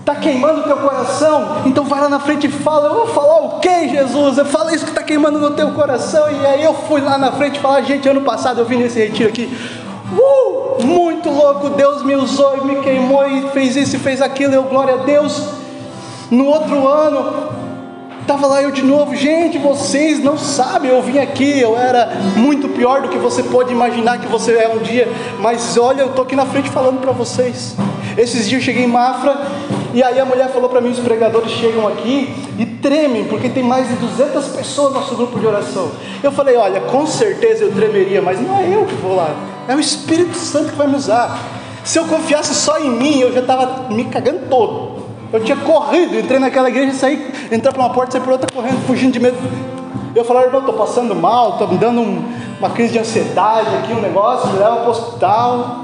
Está 0.03 0.15
queimando 0.15 0.59
o 0.59 0.63
teu 0.63 0.75
coração? 0.75 1.61
Então 1.65 1.85
vai 1.85 2.01
lá 2.01 2.09
na 2.09 2.19
frente 2.19 2.47
e 2.47 2.51
fala. 2.51 2.89
Eu 2.89 2.93
vou 2.93 3.07
falar 3.07 3.39
o 3.39 3.59
que, 3.61 3.87
Jesus? 3.87 4.37
Eu 4.37 4.43
falo 4.43 4.69
isso 4.69 4.83
que 4.83 4.91
está 4.91 5.01
queimando 5.01 5.39
no 5.39 5.51
teu 5.51 5.71
coração. 5.71 6.29
E 6.29 6.45
aí 6.45 6.61
eu 6.61 6.73
fui 6.73 6.99
lá 6.99 7.17
na 7.17 7.31
frente 7.31 7.57
falar, 7.57 7.81
gente, 7.83 8.09
ano 8.09 8.19
passado 8.19 8.59
eu 8.59 8.65
vim 8.65 8.75
nesse 8.75 8.99
retiro 8.99 9.29
aqui. 9.29 9.49
Uh, 10.11 10.85
muito 10.85 11.29
louco, 11.29 11.69
Deus 11.69 12.03
me 12.03 12.17
usou 12.17 12.57
e 12.57 12.65
me 12.65 12.83
queimou 12.83 13.25
e 13.25 13.49
fez 13.51 13.77
isso 13.77 13.95
e 13.95 13.99
fez 13.99 14.21
aquilo. 14.21 14.53
Eu, 14.53 14.63
glória 14.63 14.95
a 14.95 14.97
Deus. 14.97 15.41
No 16.29 16.47
outro 16.47 16.85
ano, 16.85 17.53
Estava 18.23 18.47
lá 18.47 18.61
eu 18.61 18.71
de 18.71 18.81
novo, 18.81 19.13
gente, 19.17 19.57
vocês 19.57 20.23
não 20.23 20.37
sabem, 20.37 20.89
eu 20.89 21.01
vim 21.01 21.17
aqui, 21.17 21.59
eu 21.59 21.77
era 21.77 22.09
muito 22.37 22.69
pior 22.69 23.01
do 23.01 23.09
que 23.09 23.17
você 23.17 23.43
pode 23.43 23.73
imaginar 23.73 24.17
que 24.17 24.27
você 24.27 24.53
é 24.53 24.69
um 24.69 24.77
dia, 24.77 25.11
mas 25.39 25.77
olha, 25.77 26.03
eu 26.03 26.07
estou 26.07 26.23
aqui 26.23 26.33
na 26.33 26.45
frente 26.45 26.69
falando 26.69 27.01
para 27.01 27.11
vocês. 27.11 27.75
Esses 28.17 28.47
dias 28.47 28.61
eu 28.61 28.65
cheguei 28.65 28.85
em 28.85 28.87
Mafra 28.87 29.41
e 29.93 30.01
aí 30.01 30.19
a 30.19 30.25
mulher 30.25 30.49
falou 30.49 30.69
para 30.69 30.81
mim: 30.81 30.89
os 30.89 30.99
pregadores 30.99 31.51
chegam 31.51 31.87
aqui 31.87 32.33
e 32.57 32.65
tremem, 32.65 33.25
porque 33.25 33.47
tem 33.47 33.63
mais 33.63 33.87
de 33.87 33.95
200 33.95 34.47
pessoas 34.47 34.93
no 34.93 34.99
nosso 34.99 35.15
grupo 35.15 35.39
de 35.39 35.45
oração. 35.45 35.91
Eu 36.23 36.31
falei: 36.31 36.55
olha, 36.57 36.81
com 36.81 37.05
certeza 37.05 37.63
eu 37.63 37.71
tremeria, 37.71 38.21
mas 38.21 38.41
não 38.41 38.57
é 38.57 38.67
eu 38.73 38.85
que 38.85 38.95
vou 38.95 39.15
lá, 39.15 39.35
é 39.67 39.75
o 39.75 39.79
Espírito 39.79 40.35
Santo 40.35 40.71
que 40.71 40.75
vai 40.75 40.87
me 40.87 40.95
usar. 40.95 41.39
Se 41.83 41.99
eu 41.99 42.05
confiasse 42.05 42.55
só 42.55 42.79
em 42.79 42.89
mim, 42.89 43.19
eu 43.19 43.31
já 43.31 43.41
estava 43.41 43.89
me 43.89 44.05
cagando 44.05 44.47
todo. 44.49 45.03
Eu 45.31 45.43
tinha 45.43 45.57
corrido, 45.57 46.17
entrei 46.17 46.39
naquela 46.39 46.69
igreja, 46.69 46.93
saí, 46.93 47.31
entrar 47.51 47.71
para 47.71 47.81
uma 47.81 47.93
porta, 47.93 48.13
sair 48.13 48.21
por 48.21 48.31
outra 48.31 48.47
correndo, 48.53 48.85
fugindo 48.87 49.11
de 49.11 49.19
medo. 49.19 49.37
Eu 50.15 50.23
falei, 50.23 50.43
irmão, 50.43 50.59
estou 50.59 50.75
passando 50.75 51.15
mal, 51.15 51.53
estou 51.53 51.67
me 51.67 51.77
dando 51.77 52.01
um, 52.01 52.23
uma 52.59 52.69
crise 52.69 52.93
de 52.93 52.99
ansiedade 52.99 53.67
aqui, 53.77 53.93
um 53.93 53.99
negócio, 53.99 54.47
me 54.49 54.59
leva 54.59 54.77
para 54.77 54.87
o 54.87 54.91
hospital. 54.91 55.82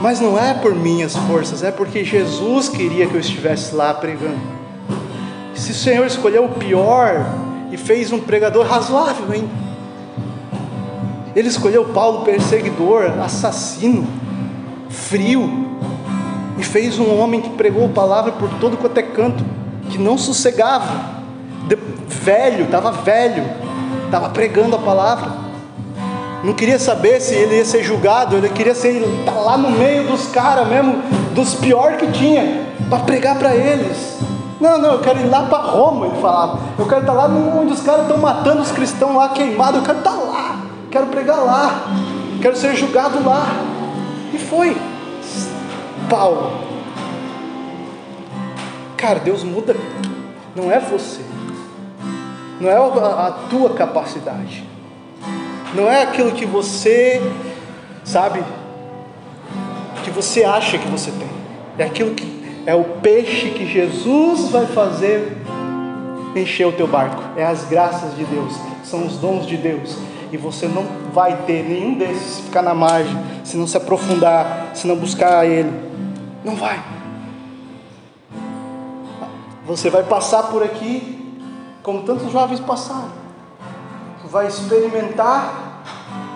Mas 0.00 0.20
não 0.20 0.38
é 0.38 0.54
por 0.54 0.74
minhas 0.74 1.16
forças, 1.16 1.62
é 1.62 1.70
porque 1.72 2.04
Jesus 2.04 2.68
queria 2.68 3.06
que 3.06 3.14
eu 3.14 3.20
estivesse 3.20 3.74
lá 3.74 3.92
pregando. 3.92 4.38
Se 5.54 5.72
o 5.72 5.74
Senhor 5.74 6.06
escolheu 6.06 6.44
o 6.44 6.50
pior 6.50 7.26
e 7.72 7.76
fez 7.76 8.12
um 8.12 8.20
pregador 8.20 8.64
razoável 8.64 9.34
hein? 9.34 9.50
Ele 11.34 11.48
escolheu 11.48 11.84
Paulo 11.86 12.24
perseguidor, 12.24 13.12
assassino, 13.20 14.06
frio, 14.88 15.68
e 16.58 16.64
fez 16.64 16.98
um 16.98 17.16
homem 17.18 17.40
que 17.40 17.50
pregou 17.50 17.86
a 17.86 17.88
palavra 17.88 18.32
por 18.32 18.48
todo 18.58 18.76
quanto 18.76 18.98
é 18.98 19.02
canto, 19.02 19.44
que 19.90 19.98
não 19.98 20.18
sossegava, 20.18 21.22
de, 21.68 21.76
velho, 22.08 22.64
estava 22.64 22.90
velho, 22.90 23.44
estava 24.04 24.30
pregando 24.30 24.74
a 24.74 24.78
palavra, 24.78 25.47
não 26.44 26.52
queria 26.52 26.78
saber 26.78 27.20
se 27.20 27.34
ele 27.34 27.56
ia 27.56 27.64
ser 27.64 27.82
julgado, 27.82 28.36
ele 28.36 28.48
queria 28.48 28.74
ser 28.74 29.02
tá 29.24 29.32
lá 29.32 29.56
no 29.56 29.70
meio 29.70 30.06
dos 30.06 30.28
caras 30.28 30.68
mesmo, 30.68 31.02
dos 31.34 31.54
piores 31.54 31.98
que 31.98 32.06
tinha, 32.12 32.66
para 32.88 33.00
pregar 33.00 33.38
para 33.38 33.54
eles. 33.54 34.18
Não, 34.60 34.78
não, 34.78 34.92
eu 34.94 35.00
quero 35.00 35.20
ir 35.20 35.28
lá 35.28 35.42
para 35.42 35.58
Roma, 35.58 36.06
ele 36.06 36.20
falava. 36.20 36.58
Eu 36.78 36.86
quero 36.86 37.02
estar 37.02 37.12
tá 37.12 37.26
lá 37.26 37.26
onde 37.26 37.72
os 37.72 37.80
caras 37.80 38.02
estão 38.02 38.18
matando 38.18 38.60
os 38.60 38.72
cristãos 38.72 39.14
lá 39.14 39.28
queimados. 39.28 39.76
Eu 39.76 39.82
quero 39.82 39.98
estar 39.98 40.10
tá 40.10 40.16
lá, 40.16 40.60
quero 40.90 41.06
pregar 41.06 41.38
lá, 41.38 41.84
quero 42.40 42.56
ser 42.56 42.74
julgado 42.74 43.24
lá. 43.24 43.46
E 44.32 44.38
foi. 44.38 44.76
Paulo. 46.08 46.68
Cara, 48.96 49.20
Deus 49.20 49.44
muda, 49.44 49.76
não 50.56 50.72
é 50.72 50.80
você, 50.80 51.20
não 52.60 52.68
é 52.68 52.74
a 52.74 53.32
tua 53.48 53.70
capacidade, 53.70 54.68
não 55.74 55.90
é 55.90 56.02
aquilo 56.02 56.32
que 56.32 56.46
você 56.46 57.20
sabe? 58.04 58.42
Que 60.02 60.10
você 60.10 60.44
acha 60.44 60.78
que 60.78 60.88
você 60.88 61.10
tem. 61.10 61.28
É 61.76 61.84
aquilo 61.84 62.14
que 62.14 62.38
é 62.66 62.74
o 62.74 62.84
peixe 62.84 63.50
que 63.50 63.66
Jesus 63.66 64.50
vai 64.50 64.66
fazer 64.66 65.36
encher 66.34 66.66
o 66.66 66.72
teu 66.72 66.86
barco. 66.86 67.22
É 67.36 67.44
as 67.44 67.64
graças 67.64 68.16
de 68.16 68.24
Deus, 68.24 68.54
são 68.84 69.06
os 69.06 69.16
dons 69.16 69.46
de 69.46 69.56
Deus. 69.56 69.96
E 70.30 70.36
você 70.36 70.66
não 70.66 70.84
vai 71.12 71.36
ter 71.46 71.64
nenhum 71.64 71.94
desses 71.94 72.22
se 72.22 72.42
ficar 72.42 72.62
na 72.62 72.74
margem, 72.74 73.16
se 73.44 73.56
não 73.56 73.66
se 73.66 73.76
aprofundar, 73.76 74.70
se 74.74 74.86
não 74.86 74.96
buscar 74.96 75.46
Ele. 75.46 75.72
Não 76.44 76.54
vai. 76.54 76.82
Você 79.66 79.90
vai 79.90 80.02
passar 80.02 80.44
por 80.44 80.62
aqui 80.62 81.34
como 81.82 82.02
tantos 82.02 82.30
jovens 82.30 82.60
passaram. 82.60 83.17
Vai 84.30 84.46
experimentar 84.46 85.82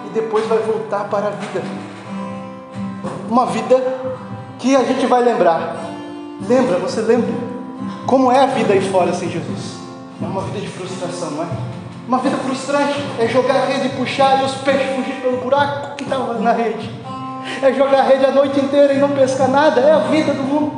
e 0.06 0.10
depois 0.10 0.46
vai 0.46 0.58
voltar 0.58 1.04
para 1.04 1.28
a 1.28 1.30
vida. 1.30 1.62
Uma 3.28 3.46
vida 3.46 3.76
que 4.58 4.76
a 4.76 4.84
gente 4.84 5.06
vai 5.06 5.22
lembrar. 5.22 5.76
Lembra, 6.48 6.78
você 6.78 7.00
lembra? 7.00 7.32
Como 8.06 8.30
é 8.30 8.40
a 8.40 8.46
vida 8.46 8.72
aí 8.72 8.80
fora 8.80 9.12
sem 9.12 9.28
Jesus? 9.30 9.76
É 10.22 10.24
uma 10.24 10.42
vida 10.42 10.60
de 10.60 10.68
frustração, 10.68 11.30
não 11.32 11.44
é? 11.44 11.46
Uma 12.06 12.18
vida 12.18 12.36
frustrante 12.36 12.94
é 13.18 13.28
jogar 13.28 13.54
a 13.54 13.64
rede 13.66 13.86
e 13.86 13.90
puxar 13.90 14.40
e 14.40 14.44
os 14.44 14.54
peixes 14.56 14.96
fugir 14.96 15.20
pelo 15.20 15.38
buraco 15.38 15.96
que 15.96 16.04
estava 16.04 16.34
na 16.34 16.52
rede. 16.52 16.90
É 17.62 17.72
jogar 17.72 18.00
a 18.00 18.02
rede 18.02 18.24
a 18.24 18.30
noite 18.30 18.60
inteira 18.60 18.92
e 18.92 18.98
não 18.98 19.10
pescar 19.10 19.48
nada. 19.48 19.80
É 19.80 19.92
a 19.92 19.98
vida 19.98 20.32
do 20.32 20.42
mundo. 20.42 20.72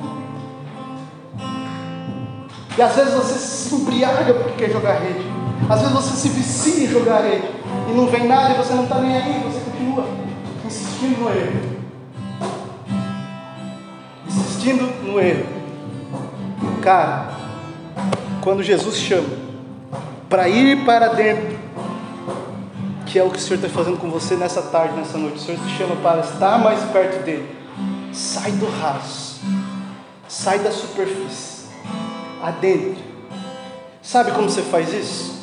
E 2.77 2.83
às 2.83 2.95
vezes 2.95 3.15
você 3.15 3.39
se 3.39 3.75
embriaga 3.75 4.35
porque 4.35 4.65
quer 4.65 4.71
jogar 4.71 4.95
rede. 4.95 5.34
Às 5.69 5.81
vezes 5.81 5.95
você 5.95 6.17
se 6.17 6.29
vicia 6.29 6.85
em 6.85 6.89
jogar 6.89 7.23
rede. 7.23 7.49
E 7.89 7.93
não 7.93 8.07
vem 8.07 8.27
nada 8.27 8.55
e 8.55 8.57
você 8.57 8.75
não 8.75 8.85
está 8.85 8.99
nem 8.99 9.17
aí, 9.17 9.43
você 9.45 9.61
continua 9.61 10.07
insistindo 10.65 11.21
no 11.21 11.29
erro. 11.29 11.75
Insistindo 14.27 15.05
no 15.05 15.21
erro. 15.21 15.47
Cara, 16.83 17.29
quando 18.43 18.63
Jesus 18.63 18.97
chama 18.97 19.29
para 20.29 20.49
ir 20.49 20.85
para 20.85 21.09
dentro, 21.09 21.59
que 23.07 23.19
é 23.19 23.23
o 23.23 23.31
que 23.31 23.39
o 23.39 23.41
Senhor 23.41 23.57
está 23.57 23.69
fazendo 23.69 23.97
com 23.99 24.11
você 24.11 24.35
nessa 24.35 24.61
tarde, 24.61 24.97
nessa 24.97 25.17
noite, 25.17 25.37
o 25.37 25.41
Senhor 25.41 25.61
te 25.61 25.77
chama 25.77 25.97
para 25.97 26.21
estar 26.21 26.59
mais 26.59 26.81
perto 26.91 27.25
dele. 27.25 27.49
Sai 28.13 28.51
do 28.53 28.67
raso, 28.67 29.41
sai 30.29 30.59
da 30.59 30.71
superfície 30.71 31.67
adentro. 32.43 33.03
Sabe 34.03 34.33
como 34.33 34.51
você 34.51 34.63
faz 34.63 34.93
isso? 34.93 35.34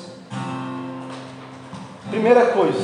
Primeira 2.11 2.47
coisa, 2.47 2.79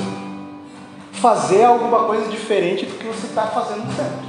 fazer 1.11 1.65
alguma 1.65 2.05
coisa 2.05 2.29
diferente 2.29 2.85
do 2.85 2.97
que 2.97 3.05
você 3.05 3.27
está 3.27 3.43
fazendo 3.43 3.93
certo. 3.93 4.25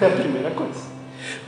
É 0.00 0.06
a 0.06 0.10
primeira 0.10 0.50
coisa. 0.52 0.80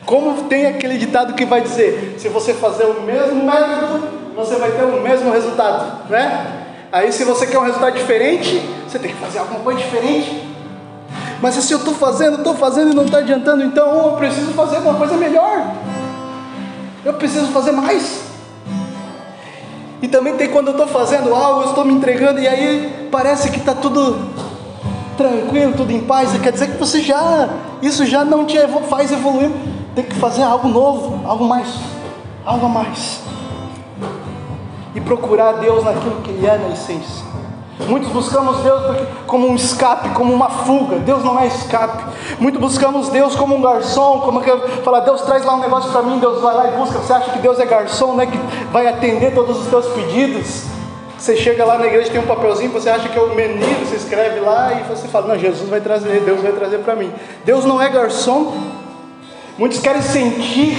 Como 0.05 0.49
tem 0.49 0.67
aquele 0.67 0.99
ditado 0.99 1.35
que 1.35 1.45
vai 1.45 1.61
dizer: 1.61 2.17
se 2.19 2.29
você 2.29 2.53
fazer 2.53 2.87
o 2.87 3.03
mesmo 3.03 3.45
método, 3.45 4.09
você 4.35 4.57
vai 4.57 4.73
ter 4.73 4.83
o 4.83 5.01
mesmo 5.01 5.31
resultado, 5.31 6.11
né? 6.11 6.67
Aí, 6.91 7.13
se 7.13 7.23
você 7.23 7.47
quer 7.47 7.59
um 7.59 7.65
resultado 7.65 7.95
diferente, 7.95 8.59
você 8.89 8.99
tem 8.99 9.13
que 9.13 9.21
fazer 9.21 9.39
alguma 9.39 9.61
coisa 9.61 9.79
diferente. 9.79 10.49
Mas 11.41 11.55
se 11.55 11.73
eu 11.73 11.79
estou 11.79 11.95
fazendo, 11.95 12.39
estou 12.39 12.55
fazendo 12.57 12.91
e 12.91 12.95
não 12.97 13.05
está 13.05 13.19
adiantando, 13.19 13.63
então 13.63 14.09
eu 14.09 14.17
preciso 14.17 14.53
fazer 14.55 14.79
uma 14.79 14.95
coisa 14.95 15.17
melhor. 15.17 15.73
Eu 17.05 17.15
preciso 17.15 17.47
fazer 17.53 17.71
mais. 17.71 18.30
E 20.03 20.09
também 20.09 20.37
tem 20.37 20.49
quando 20.49 20.69
eu 20.69 20.73
estou 20.73 20.87
fazendo 20.87 21.35
algo, 21.35 21.63
eu 21.63 21.69
estou 21.69 21.85
me 21.85 21.93
entregando, 21.93 22.41
e 22.41 22.49
aí 22.49 23.09
parece 23.11 23.51
que 23.51 23.59
está 23.59 23.75
tudo 23.75 24.19
tranquilo, 25.17 25.75
tudo 25.77 25.93
em 25.93 26.01
paz. 26.01 26.33
Quer 26.41 26.53
dizer 26.53 26.71
que 26.71 26.79
você 26.79 27.03
já, 27.03 27.49
isso 27.83 28.07
já 28.07 28.25
não 28.25 28.47
te 28.47 28.57
faz 28.89 29.13
evoluir. 29.13 29.51
Tem 29.95 30.05
que 30.05 30.15
fazer 30.15 30.43
algo 30.43 30.69
novo, 30.69 31.21
algo 31.27 31.45
mais, 31.45 31.69
algo 32.45 32.69
mais. 32.69 33.21
E 34.95 35.01
procurar 35.01 35.53
Deus 35.55 35.85
naquilo 35.85 36.23
que 36.23 36.31
Ele 36.31 36.47
é 36.47 36.57
na 36.57 36.69
essência. 36.71 37.30
Muitos 37.89 38.11
buscamos 38.11 38.59
Deus 38.59 39.09
como 39.27 39.49
um 39.49 39.55
escape, 39.55 40.11
como 40.11 40.33
uma 40.33 40.51
fuga. 40.51 40.97
Deus 40.97 41.25
não 41.25 41.39
é 41.39 41.47
escape. 41.47 42.05
Muitos 42.39 42.61
buscamos 42.61 43.09
Deus 43.09 43.35
como 43.35 43.57
um 43.57 43.63
garçom, 43.63 44.21
como 44.21 44.41
que 44.41 44.51
fala, 44.83 45.01
Deus 45.01 45.23
traz 45.23 45.45
lá 45.45 45.55
um 45.55 45.61
negócio 45.61 45.91
para 45.91 46.03
mim, 46.03 46.19
Deus 46.19 46.41
vai 46.41 46.55
lá 46.55 46.69
e 46.69 46.77
busca. 46.77 46.99
Você 46.99 47.13
acha 47.13 47.31
que 47.31 47.39
Deus 47.39 47.59
é 47.59 47.67
garçom, 47.67 48.15
né? 48.15 48.27
Que 48.27 48.39
vai 48.73 48.87
atender 48.87 49.35
todos 49.35 49.59
os 49.59 49.67
teus 49.69 49.87
pedidos? 49.87 50.65
Você 51.21 51.37
chega 51.37 51.67
lá 51.67 51.77
na 51.77 51.87
igreja, 51.87 52.11
tem 52.11 52.19
um 52.21 52.27
papelzinho, 52.27 52.71
você 52.71 52.89
acha 52.89 53.07
que 53.07 53.19
é 53.19 53.21
o 53.21 53.35
menino, 53.35 53.85
você 53.85 53.97
escreve 53.97 54.41
lá 54.41 54.73
e 54.73 54.85
você 54.85 55.07
fala, 55.07 55.29
não, 55.29 55.39
Jesus 55.39 55.69
vai 55.69 55.79
trazer, 55.79 56.21
Deus 56.21 56.41
vai 56.41 56.51
trazer 56.53 56.79
para 56.79 56.97
mim. 56.97 57.13
Deus 57.45 57.67
não 57.67 57.81
é 57.81 57.91
garçom. 57.91 58.55
Muitos 59.59 59.81
querem 59.81 60.01
sentir, 60.01 60.79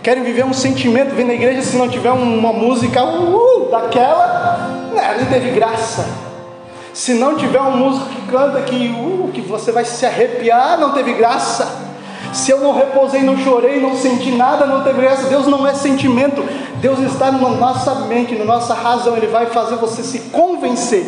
querem 0.00 0.22
viver 0.22 0.44
um 0.44 0.52
sentimento, 0.52 1.16
vir 1.16 1.24
na 1.24 1.34
igreja 1.34 1.60
se 1.62 1.76
não 1.76 1.88
tiver 1.88 2.12
uma 2.12 2.52
música 2.52 3.04
uh, 3.04 3.68
daquela, 3.68 4.81
é, 4.98 5.18
não 5.18 5.26
teve 5.26 5.50
graça. 5.50 6.06
Se 6.92 7.14
não 7.14 7.36
tiver 7.36 7.60
um 7.60 7.76
músico 7.76 8.06
que 8.06 8.30
canta 8.30 8.60
que, 8.62 8.88
uh, 8.88 9.30
que 9.32 9.40
você 9.40 9.72
vai 9.72 9.84
se 9.84 10.04
arrepiar, 10.04 10.78
não 10.78 10.92
teve 10.92 11.14
graça. 11.14 11.90
Se 12.32 12.50
eu 12.50 12.60
não 12.60 12.74
repousei, 12.74 13.22
não 13.22 13.36
chorei, 13.36 13.80
não 13.80 13.96
senti 13.96 14.30
nada, 14.30 14.66
não 14.66 14.82
teve 14.82 15.00
graça. 15.00 15.28
Deus 15.28 15.46
não 15.46 15.66
é 15.66 15.74
sentimento. 15.74 16.42
Deus 16.80 16.98
está 17.00 17.30
na 17.30 17.48
nossa 17.48 17.94
mente, 18.06 18.34
na 18.34 18.44
nossa 18.44 18.74
razão. 18.74 19.16
Ele 19.16 19.26
vai 19.26 19.46
fazer 19.46 19.76
você 19.76 20.02
se 20.02 20.18
convencer. 20.30 21.04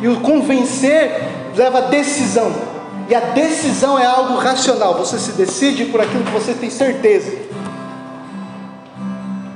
E 0.00 0.08
o 0.08 0.20
convencer 0.20 1.28
leva 1.56 1.82
decisão. 1.82 2.52
E 3.08 3.14
a 3.14 3.20
decisão 3.20 3.98
é 3.98 4.06
algo 4.06 4.36
racional. 4.36 4.94
Você 4.94 5.18
se 5.18 5.32
decide 5.32 5.86
por 5.86 6.00
aquilo 6.00 6.24
que 6.24 6.30
você 6.32 6.54
tem 6.54 6.70
certeza 6.70 7.50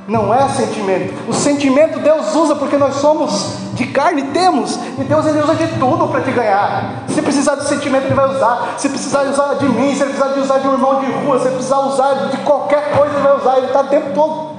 não 0.07 0.35
é 0.35 0.49
sentimento. 0.49 1.15
O 1.29 1.33
sentimento 1.33 1.99
Deus 1.99 2.35
usa 2.35 2.55
porque 2.55 2.77
nós 2.77 2.97
somos 2.97 3.57
de 3.75 3.87
carne, 3.87 4.23
temos, 4.25 4.77
e 4.99 5.05
Deus 5.05 5.27
ele 5.27 5.41
usa 5.41 5.55
de 5.55 5.67
tudo 5.79 6.09
para 6.09 6.21
te 6.21 6.31
ganhar. 6.31 7.05
Se 7.09 7.23
precisar 7.23 7.57
de 7.57 7.67
sentimento, 7.67 8.05
Ele 8.05 8.15
vai 8.15 8.29
usar. 8.29 8.75
Se 8.79 8.89
precisar 8.89 9.23
usar 9.23 9.55
de 9.55 9.69
mim, 9.69 9.95
se 9.95 10.05
precisar 10.05 10.29
de 10.29 10.41
usar 10.41 10.59
de 10.59 10.69
um 10.69 10.73
irmão 10.73 11.01
de 11.01 11.11
rua, 11.11 11.39
se 11.41 11.49
precisar 11.49 11.79
usar 11.81 12.29
de 12.29 12.37
qualquer 12.39 12.97
coisa, 12.97 13.15
Ele 13.15 13.23
vai 13.23 13.37
usar. 13.37 13.57
Ele 13.57 13.67
está 13.67 13.81
o 13.81 13.89
tempo 13.89 14.13
todo. 14.15 14.55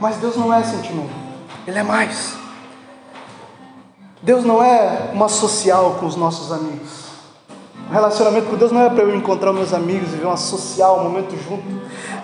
Mas 0.00 0.16
Deus 0.16 0.36
não 0.36 0.52
é 0.52 0.62
sentimento, 0.62 1.10
Ele 1.66 1.78
é 1.78 1.82
mais. 1.82 2.34
Deus 4.22 4.44
não 4.44 4.62
é 4.62 5.10
uma 5.12 5.28
social 5.28 5.96
com 6.00 6.06
os 6.06 6.16
nossos 6.16 6.52
amigos. 6.52 7.06
O 7.88 7.92
relacionamento 7.92 8.48
com 8.48 8.56
Deus 8.56 8.72
não 8.72 8.82
é 8.82 8.90
para 8.90 9.04
eu 9.04 9.14
encontrar 9.14 9.52
meus 9.52 9.72
amigos 9.72 10.12
e 10.12 10.16
ver 10.16 10.26
uma 10.26 10.36
social, 10.36 11.00
um 11.00 11.04
momento 11.04 11.36
junto. 11.48 11.62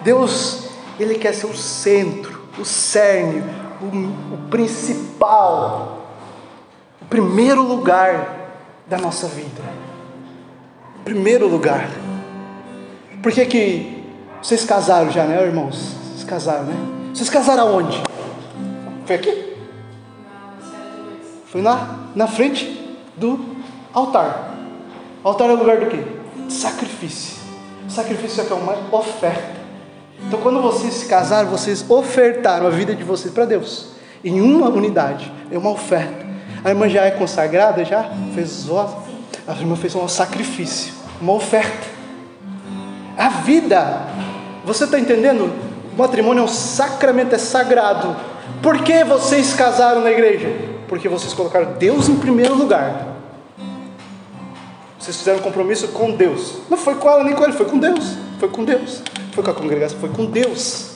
Deus 0.03 0.72
ele 1.03 1.17
quer 1.17 1.35
ser 1.35 1.47
o 1.47 1.57
centro, 1.57 2.43
o 2.59 2.65
cerne, 2.65 3.43
o, 3.81 4.35
o 4.35 4.49
principal, 4.51 6.07
o 7.01 7.05
primeiro 7.07 7.63
lugar 7.63 8.51
da 8.87 8.99
nossa 8.99 9.27
vida. 9.27 9.63
Primeiro 11.05 11.49
lugar. 11.49 11.89
Por 13.23 13.33
que 13.33 13.47
que 13.47 14.05
vocês 14.43 14.65
casaram 14.65 15.11
já, 15.11 15.25
né, 15.25 15.43
irmãos? 15.43 15.95
Vocês 16.05 16.25
casaram, 16.25 16.65
né? 16.65 16.75
Vocês 17.15 17.29
casaram 17.31 17.69
aonde? 17.69 18.03
Foi 19.07 19.17
aqui? 19.17 19.57
Foi 21.47 21.63
lá, 21.63 22.09
na 22.15 22.27
frente 22.27 22.97
do 23.17 23.39
altar. 23.93 24.55
O 25.23 25.29
altar 25.29 25.51
é 25.51 25.53
o 25.53 25.57
lugar 25.57 25.79
do 25.79 25.87
quê? 25.87 26.03
Sacrifício. 26.49 27.43
Sacrifício 27.89 28.43
é, 28.43 28.47
é 28.51 28.55
uma 28.55 28.97
oferta. 28.97 29.62
Então, 30.27 30.41
quando 30.41 30.63
vocês 30.63 30.95
se 30.95 31.07
casaram, 31.07 31.51
vocês 31.51 31.85
ofertaram 31.89 32.67
a 32.67 32.71
vida 32.71 32.95
de 32.95 33.05
vocês 33.05 33.33
para 33.33 33.45
Deus, 33.45 33.89
em 34.25 34.41
uma 34.41 34.69
unidade, 34.69 35.31
é 35.51 35.59
uma 35.59 35.71
oferta. 35.71 36.27
A 36.65 36.71
irmã 36.71 36.89
já 36.89 37.05
é 37.05 37.11
consagrada, 37.11 37.85
já 37.85 38.11
fez 38.35 38.67
a 39.47 39.53
irmã 39.53 39.75
fez 39.75 39.95
um 39.95 40.07
sacrifício, 40.07 40.93
uma 41.21 41.33
oferta. 41.33 41.89
A 43.19 43.29
vida, 43.29 44.07
você 44.65 44.85
está 44.85 44.99
entendendo? 44.99 45.53
O 45.93 45.99
matrimônio 45.99 46.43
é 46.43 46.45
um 46.45 46.49
sacramento, 46.49 47.35
é 47.35 47.39
sagrado. 47.39 48.17
Por 48.63 48.79
que 48.83 49.03
vocês 49.05 49.53
casaram 49.55 50.01
na 50.01 50.11
igreja? 50.11 50.49
Porque 50.89 51.09
vocês 51.09 51.33
colocaram 51.33 51.73
Deus 51.79 52.09
em 52.09 52.17
primeiro 52.17 52.55
lugar. 52.55 53.09
Vocês 54.99 55.17
fizeram 55.17 55.41
um 55.41 55.43
compromisso 55.43 55.89
com 55.89 56.13
Deus. 56.13 56.59
Não 56.71 56.79
foi 56.79 56.95
com 56.95 57.11
ela 57.11 57.25
nem 57.25 57.35
com 57.35 57.43
ele, 57.43 57.53
foi 57.53 57.67
com 57.67 57.79
Deus. 57.79 58.17
Foi 58.39 58.49
com 58.49 58.65
Deus. 58.65 59.03
Foi 59.33 59.43
com 59.43 59.51
a 59.51 59.55
congregação, 59.55 59.99
foi 59.99 60.11
com 60.11 60.27
Deus. 60.27 60.93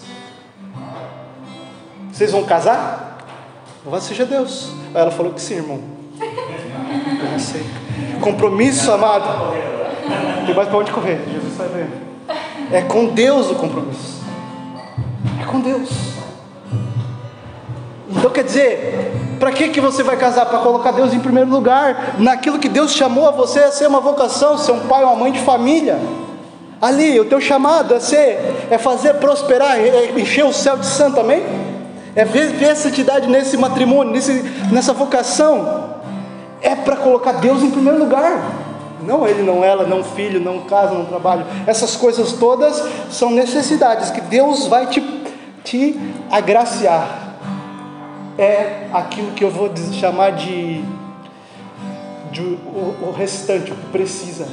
Vocês 2.13 2.31
vão 2.33 2.45
casar? 2.45 3.19
Louvado 3.83 4.05
seja 4.05 4.25
Deus. 4.25 4.71
Aí 4.95 5.01
ela 5.01 5.11
falou 5.11 5.33
que 5.33 5.41
sim, 5.41 5.55
irmão. 5.55 5.81
Eu 6.21 7.31
não 7.31 7.39
sei. 7.39 7.65
Compromisso, 8.21 8.91
amado. 8.93 9.55
Tem 10.45 10.55
mais 10.55 10.69
para 10.69 10.79
onde 10.79 10.93
correr. 10.93 11.21
Jesus 11.33 11.53
está 11.53 11.65
vendo. 11.65 12.07
É 12.73 12.83
com 12.83 13.07
Deus 13.07 13.51
o 13.51 13.55
compromisso. 13.55 14.23
É 15.41 15.45
com 15.45 15.61
Deus. 15.61 15.91
Então 18.09 18.31
quer 18.31 18.45
dizer, 18.45 19.13
para 19.39 19.53
que, 19.53 19.69
que 19.69 19.81
você 19.81 20.03
vai 20.03 20.17
casar? 20.17 20.47
Para 20.47 20.59
colocar 20.59 20.91
Deus 20.91 21.13
em 21.13 21.21
primeiro 21.21 21.51
lugar, 21.51 22.17
naquilo 22.19 22.59
que 22.59 22.69
Deus 22.69 22.93
chamou 22.93 23.29
a 23.29 23.31
você 23.31 23.61
a 23.61 23.73
ser 23.73 23.87
uma 23.87 24.01
vocação, 24.01 24.59
ser 24.59 24.73
um 24.73 24.81
pai 24.81 25.05
uma 25.05 25.17
mãe 25.17 25.33
de 25.33 25.41
família. 25.41 25.99
Ali, 26.81 27.19
o 27.19 27.25
teu 27.25 27.41
chamado 27.41 27.95
é 27.95 28.01
ser, 28.01 28.67
é 28.71 28.77
fazer 28.77 29.15
prosperar, 29.15 29.79
é 29.79 30.13
encher 30.19 30.45
o 30.45 30.53
céu 30.53 30.77
de 30.77 30.87
santo, 30.87 31.19
amém? 31.21 31.43
É 32.15 32.25
ver, 32.25 32.49
ver 32.49 32.71
a 32.71 32.77
santidade 32.77 33.27
nesse 33.29 33.57
matrimônio, 33.57 34.13
nesse, 34.13 34.33
nessa 34.71 34.93
vocação. 34.93 35.97
É 36.61 36.75
para 36.75 36.97
colocar 36.97 37.33
Deus 37.33 37.63
em 37.63 37.71
primeiro 37.71 37.99
lugar. 37.99 38.43
Não 39.03 39.27
ele, 39.27 39.43
não 39.43 39.63
ela, 39.63 39.87
não 39.87 40.03
filho, 40.03 40.41
não 40.41 40.61
casa, 40.63 40.95
não 40.95 41.05
trabalho. 41.05 41.47
Essas 41.67 41.97
coisas 41.97 42.33
todas 42.33 42.83
são 43.11 43.31
necessidades 43.31 44.11
que 44.11 44.21
Deus 44.21 44.67
vai 44.67 44.87
te, 44.87 45.01
te 45.63 45.99
agraciar. 46.31 47.37
É 48.39 48.89
aquilo 48.93 49.33
que 49.33 49.45
eu 49.45 49.51
vou 49.51 49.71
chamar 49.99 50.33
de, 50.33 50.83
de 52.31 52.43
o, 52.43 53.09
o 53.09 53.15
restante, 53.17 53.73
o 53.73 53.75
que 53.75 53.87
precisa. 53.87 54.47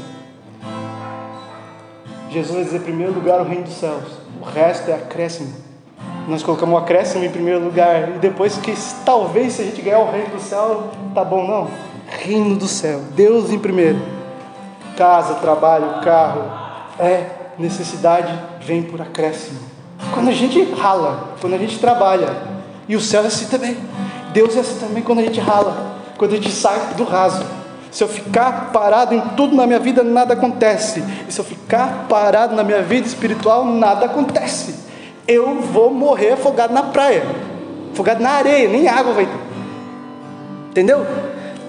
Jesus 2.34 2.56
vai 2.56 2.63
dizer, 2.63 2.78
em 2.78 2.82
primeiro 2.82 3.13
lugar, 3.13 3.39
o 3.39 3.43
reino 3.43 3.63
dos 3.63 3.76
céus. 3.76 4.04
O 4.41 4.46
resto 4.46 4.89
é 4.89 4.96
acréscimo. 4.96 5.54
Nós 6.28 6.41
colocamos 6.41 6.74
o 6.74 6.78
acréscimo 6.78 7.24
em 7.24 7.30
primeiro 7.30 7.63
lugar. 7.63 8.15
E 8.15 8.19
depois 8.19 8.58
que 8.58 8.74
talvez 9.06 9.54
se 9.54 9.62
a 9.62 9.65
gente 9.65 9.82
ganhar 9.82 10.00
o 10.00 10.12
reino 10.12 10.30
do 10.30 10.41
céu, 10.41 10.89
tá 11.13 11.24
bom, 11.24 11.46
não. 11.46 11.69
Reino 12.08 12.56
do 12.56 12.67
céu. 12.67 13.02
Deus 13.15 13.52
em 13.52 13.60
primeiro. 13.60 14.02
Casa, 14.98 15.36
trabalho, 15.36 16.02
carro. 16.02 16.43
É 17.00 17.26
necessidade, 17.60 18.34
vem 18.62 18.82
por 18.82 19.00
acréscimo. 19.00 19.60
Quando 20.13 20.30
a 20.30 20.34
gente 20.34 20.62
rala, 20.74 21.36
quando 21.39 21.54
a 21.54 21.58
gente 21.58 21.78
trabalha. 21.78 22.30
E 22.88 22.96
o 22.96 23.02
céu 23.02 23.24
é 23.24 23.28
assim 23.28 23.46
também. 23.46 23.78
Deus 24.34 24.56
é 24.58 24.62
assim 24.62 24.80
também 24.80 25.04
quando 25.04 25.19
a 25.19 25.24
gente 25.24 25.39
rala. 25.39 25.98
Quando 26.17 26.32
a 26.32 26.36
gente 26.36 26.52
sai 26.52 26.80
do 26.96 27.04
raso. 27.04 27.46
Se 27.93 28.03
eu 28.03 28.08
ficar 28.08 28.71
parado 28.73 29.13
em 29.13 29.21
tudo 29.38 29.56
na 29.56 29.67
minha 29.67 29.79
vida, 29.79 30.01
nada 30.03 30.34
acontece. 30.34 31.03
E 31.29 31.32
se 31.32 31.39
eu 31.39 31.45
ficar 31.45 32.08
parado 32.10 32.56
na 32.56 32.63
minha 32.63 32.82
vida 32.82 33.08
espiritual, 33.08 33.63
nada 33.63 34.08
acontece. 34.08 34.73
Eu 35.27 35.62
vou 35.62 35.93
morrer 35.93 36.32
afogado 36.32 36.73
na 36.73 36.82
praia, 36.82 37.23
afogado 37.91 38.19
na 38.19 38.32
areia, 38.32 38.67
nem 38.67 38.88
água 38.88 39.13
vai 39.13 39.27
ter. 39.27 39.39
Entendeu? 40.71 41.06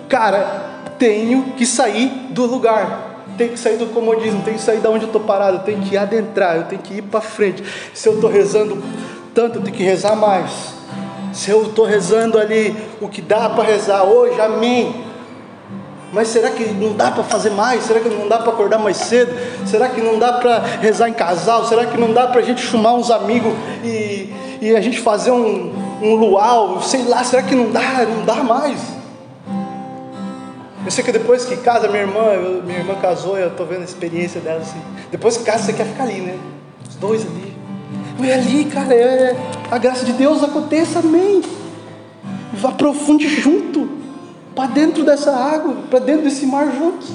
Cara, 0.09 0.63
tenho 0.99 1.53
que 1.59 1.67
sair 1.67 2.09
do 2.31 2.47
lugar. 2.47 3.27
Tenho 3.37 3.51
que 3.51 3.59
sair 3.59 3.77
do 3.77 3.89
comodismo, 3.89 4.41
tenho 4.43 4.57
que 4.57 4.63
sair 4.63 4.79
da 4.79 4.89
onde 4.89 5.05
eu 5.05 5.09
estou 5.09 5.21
parado, 5.21 5.59
eu 5.59 5.63
tenho 5.63 5.83
que 5.83 5.95
adentrar, 5.95 6.57
eu 6.57 6.65
tenho 6.65 6.81
que 6.81 6.95
ir 6.95 7.03
para 7.03 7.21
frente. 7.21 7.63
Se 7.93 8.09
eu 8.09 8.15
estou 8.15 8.31
rezando 8.31 8.83
tanto, 9.35 9.59
eu 9.59 9.63
tenho 9.63 9.77
que 9.77 9.83
rezar 9.83 10.17
mais. 10.17 10.73
Se 11.35 11.51
eu 11.51 11.65
estou 11.65 11.85
rezando 11.85 12.39
ali 12.39 12.75
o 12.99 13.11
que 13.11 13.21
dá 13.21 13.51
para 13.51 13.65
rezar 13.65 14.05
hoje, 14.05 14.41
amém. 14.41 15.13
Mas 16.15 16.29
será 16.29 16.49
que 16.51 16.65
não 16.65 16.93
dá 16.93 17.11
para 17.11 17.25
fazer 17.25 17.51
mais? 17.51 17.83
Será 17.83 17.99
que 17.99 18.09
não 18.09 18.29
dá 18.29 18.39
para 18.39 18.53
acordar 18.53 18.79
mais 18.79 18.97
cedo? 18.99 19.37
Será 19.67 19.89
que 19.89 20.01
não 20.01 20.17
dá 20.17 20.35
para 20.35 20.61
rezar 20.81 21.09
em 21.09 21.13
casal? 21.13 21.67
Será 21.67 21.87
que 21.87 21.99
não 21.99 22.13
dá 22.13 22.29
para 22.29 22.41
a 22.41 22.45
gente 22.45 22.63
chamar 22.63 22.95
uns 22.95 23.11
amigos 23.11 23.53
e, 23.83 24.33
e 24.61 24.77
a 24.77 24.81
gente 24.81 25.01
fazer 25.01 25.33
um, 25.33 25.73
um 26.01 26.15
luau? 26.15 26.81
Sei 26.81 27.03
lá, 27.03 27.25
será 27.25 27.43
que 27.43 27.57
não 27.57 27.73
dá? 27.73 28.07
Não 28.07 28.25
dá 28.25 28.37
mais. 28.37 28.81
Eu 30.85 30.91
sei 30.93 31.03
que 31.03 31.11
depois 31.11 31.45
que 31.45 31.57
casa, 31.57 31.89
minha 31.89 32.03
irmã, 32.03 32.21
eu, 32.21 32.63
minha 32.63 32.79
irmã 32.79 32.95
casou, 32.95 33.37
eu 33.37 33.49
estou 33.49 33.67
vendo 33.67 33.81
a 33.81 33.85
experiência 33.85 34.41
dela 34.41 34.61
assim. 34.61 34.81
Depois 35.11 35.37
que 35.37 35.43
casa, 35.43 35.65
você 35.65 35.73
quer 35.73 35.87
ficar 35.87 36.05
ali, 36.05 36.21
né? 36.21 36.39
Os 36.89 36.95
dois 36.95 37.23
ali. 37.23 37.57
Mas 38.21 38.31
ali, 38.31 38.67
cara, 38.67 38.95
é, 38.95 39.37
a 39.69 39.79
graça 39.79 40.05
de 40.05 40.13
Deus 40.13 40.45
aconteça, 40.45 41.01
amém. 41.01 41.43
Aprofunde 42.63 43.29
junto 43.29 43.94
para 44.55 44.67
dentro 44.69 45.05
dessa 45.05 45.35
água, 45.35 45.75
para 45.91 45.99
dentro 45.99 46.25
desse 46.25 46.47
mar 46.47 46.71
juntos. 46.73 47.11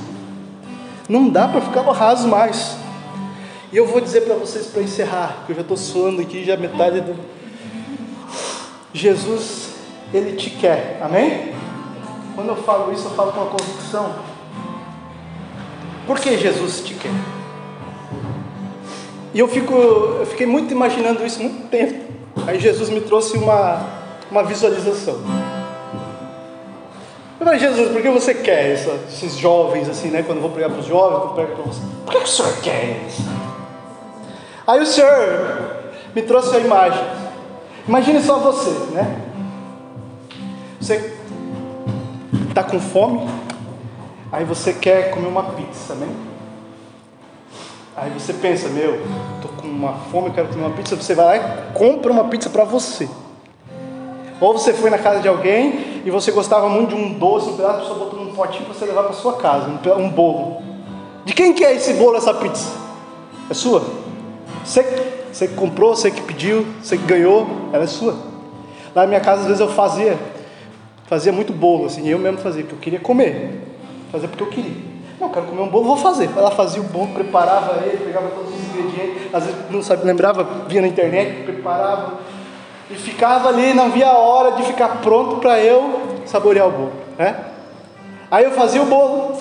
Não 1.07 1.29
dá 1.29 1.47
para 1.47 1.61
ficar 1.61 1.81
raso 1.81 2.27
mais. 2.27 2.77
E 3.71 3.77
eu 3.77 3.85
vou 3.87 4.01
dizer 4.01 4.21
para 4.21 4.35
vocês 4.35 4.67
para 4.67 4.81
encerrar, 4.81 5.43
que 5.45 5.51
eu 5.51 5.55
já 5.55 5.61
estou 5.61 5.77
suando 5.77 6.21
aqui, 6.21 6.43
já 6.43 6.57
metade 6.57 7.01
do. 7.01 7.15
Jesus, 8.93 9.69
Ele 10.13 10.35
te 10.35 10.49
quer, 10.49 10.99
amém? 11.01 11.53
Quando 12.35 12.49
eu 12.49 12.55
falo 12.55 12.91
isso, 12.91 13.05
eu 13.05 13.11
falo 13.11 13.31
com 13.31 13.43
a 13.43 13.45
convicção. 13.45 14.15
Por 16.07 16.19
que 16.19 16.37
Jesus 16.37 16.81
te 16.81 16.95
quer? 16.95 17.11
E 19.33 19.39
eu, 19.39 19.47
fico, 19.47 19.73
eu 19.73 20.25
fiquei 20.25 20.47
muito 20.47 20.71
imaginando 20.71 21.23
isso 21.25 21.39
muito 21.41 21.69
tempo. 21.69 22.11
Aí 22.47 22.59
Jesus 22.59 22.89
me 22.89 23.01
trouxe 23.01 23.37
uma, 23.37 23.85
uma 24.31 24.43
visualização. 24.43 25.19
Mas 27.39 27.61
Jesus, 27.61 27.91
por 27.91 28.01
que 28.01 28.09
você 28.09 28.33
quer 28.33 28.73
esses 28.73 29.37
jovens 29.37 29.87
assim, 29.87 30.09
né? 30.09 30.23
Quando 30.23 30.39
eu 30.39 30.41
vou 30.41 30.51
pregar 30.51 30.69
para 30.69 30.79
os 30.79 30.85
jovens, 30.85 31.21
eu 31.23 31.29
prego 31.29 31.55
para 31.55 31.63
você. 31.63 31.81
Por 32.05 32.11
que, 32.11 32.17
o 32.17 32.27
senhor 32.27 32.61
quer 32.61 33.05
isso? 33.07 33.23
Aí 34.67 34.81
o 34.81 34.85
senhor 34.85 35.77
me 36.13 36.21
trouxe 36.21 36.55
a 36.55 36.59
imagem. 36.59 37.03
Imagine 37.87 38.21
só 38.21 38.39
você, 38.39 38.71
né? 38.93 39.21
Você 40.81 41.13
está 42.49 42.63
com 42.63 42.79
fome, 42.79 43.27
aí 44.31 44.43
você 44.43 44.73
quer 44.73 45.11
comer 45.11 45.27
uma 45.27 45.43
pizza, 45.43 45.95
né? 45.95 46.07
Aí 47.95 48.11
você 48.11 48.33
pensa, 48.33 48.69
meu, 48.69 49.01
tô 49.41 49.47
com 49.49 49.67
uma 49.67 49.93
fome, 50.11 50.31
quero 50.31 50.49
comer 50.49 50.65
uma 50.65 50.75
pizza. 50.75 50.95
Você 50.95 51.15
vai 51.15 51.25
lá 51.25 51.37
e 51.37 51.73
compra 51.73 52.11
uma 52.11 52.25
pizza 52.25 52.49
para 52.49 52.63
você. 52.63 53.09
Ou 54.39 54.53
você 54.53 54.73
foi 54.73 54.89
na 54.89 54.97
casa 54.97 55.19
de 55.19 55.27
alguém 55.27 55.98
e 56.05 56.09
você 56.09 56.31
gostava 56.31 56.69
muito 56.69 56.89
de 56.89 56.95
um 56.95 57.13
doce, 57.13 57.49
um 57.49 57.57
pedaço, 57.57 57.75
a 57.75 57.79
pessoa 57.81 57.99
botou 57.99 58.23
num 58.23 58.33
potinho 58.33 58.65
para 58.65 58.73
você 58.73 58.85
levar 58.85 59.03
para 59.03 59.13
sua 59.13 59.33
casa, 59.33 59.67
um, 59.97 60.09
bolo. 60.09 60.61
De 61.25 61.33
quem 61.33 61.53
que 61.53 61.63
é 61.63 61.75
esse 61.75 61.93
bolo, 61.93 62.17
essa 62.17 62.33
pizza? 62.33 62.71
É 63.49 63.53
sua? 63.53 63.83
Você, 64.63 64.83
você 65.31 65.47
que 65.47 65.55
comprou, 65.55 65.95
você 65.95 66.09
que 66.11 66.21
pediu, 66.21 66.65
você 66.81 66.97
que 66.97 67.05
ganhou, 67.05 67.47
ela 67.73 67.83
é 67.83 67.87
sua. 67.87 68.13
Lá 68.95 69.03
na 69.03 69.07
minha 69.07 69.19
casa, 69.19 69.41
às 69.41 69.47
vezes 69.47 69.59
eu 69.59 69.69
fazia, 69.69 70.17
fazia 71.05 71.31
muito 71.31 71.53
bolo, 71.53 71.85
assim, 71.85 72.07
eu 72.07 72.17
mesmo 72.17 72.39
fazia, 72.39 72.63
porque 72.63 72.75
eu 72.75 72.79
queria 72.79 72.99
comer. 72.99 73.67
Fazia 74.11 74.27
porque 74.27 74.43
eu 74.43 74.47
queria. 74.47 74.89
Não, 75.19 75.29
quero 75.29 75.47
comer 75.47 75.61
um 75.61 75.67
bolo, 75.67 75.85
vou 75.85 75.97
fazer. 75.97 76.29
Ela 76.35 76.51
fazia 76.51 76.81
o 76.81 76.85
bolo, 76.85 77.07
preparava 77.07 77.85
ele, 77.85 77.97
pegava 77.97 78.29
todos 78.29 78.53
os 78.53 78.59
ingredientes, 78.69 79.33
às 79.33 79.45
vezes 79.45 79.59
não 79.69 79.83
sabia, 79.83 80.05
lembrava, 80.05 80.47
via 80.67 80.81
na 80.81 80.87
internet, 80.87 81.43
preparava 81.43 82.19
e 82.89 82.95
ficava 82.95 83.49
ali, 83.49 83.73
não 83.73 83.91
via 83.91 84.07
a 84.07 84.17
hora 84.17 84.51
de 84.53 84.63
ficar 84.63 84.99
pronto 85.01 85.37
para 85.37 85.59
eu 85.59 86.21
saborear 86.25 86.67
o 86.67 86.71
bolo, 86.71 86.91
né? 87.17 87.45
Aí 88.31 88.43
eu 88.43 88.51
fazia 88.51 88.81
o 88.81 88.85
bolo, 88.85 89.37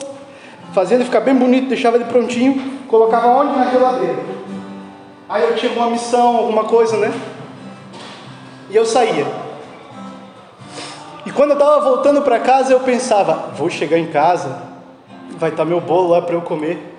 fazia 0.72 0.96
ele 0.96 1.04
ficar 1.04 1.20
bem 1.20 1.34
bonito, 1.34 1.68
deixava 1.68 1.96
ele 1.96 2.04
prontinho, 2.04 2.78
colocava 2.88 3.28
onde? 3.28 3.58
Na 3.58 3.70
geladeira. 3.70 4.18
Aí 5.28 5.42
eu 5.42 5.56
tinha 5.56 5.72
uma 5.72 5.90
missão, 5.90 6.37
alguma 6.37 6.64
coisa, 6.64 6.96
né? 6.96 7.12
E 8.70 8.76
eu 8.76 8.84
saía. 8.84 9.26
E 11.24 11.30
quando 11.30 11.50
eu 11.50 11.58
estava 11.58 11.80
voltando 11.80 12.22
para 12.22 12.38
casa, 12.40 12.72
eu 12.72 12.80
pensava: 12.80 13.50
vou 13.54 13.68
chegar 13.68 13.98
em 13.98 14.06
casa, 14.06 14.62
vai 15.38 15.50
estar 15.50 15.64
tá 15.64 15.68
meu 15.68 15.80
bolo 15.80 16.08
lá 16.08 16.22
para 16.22 16.34
eu 16.34 16.42
comer. 16.42 16.96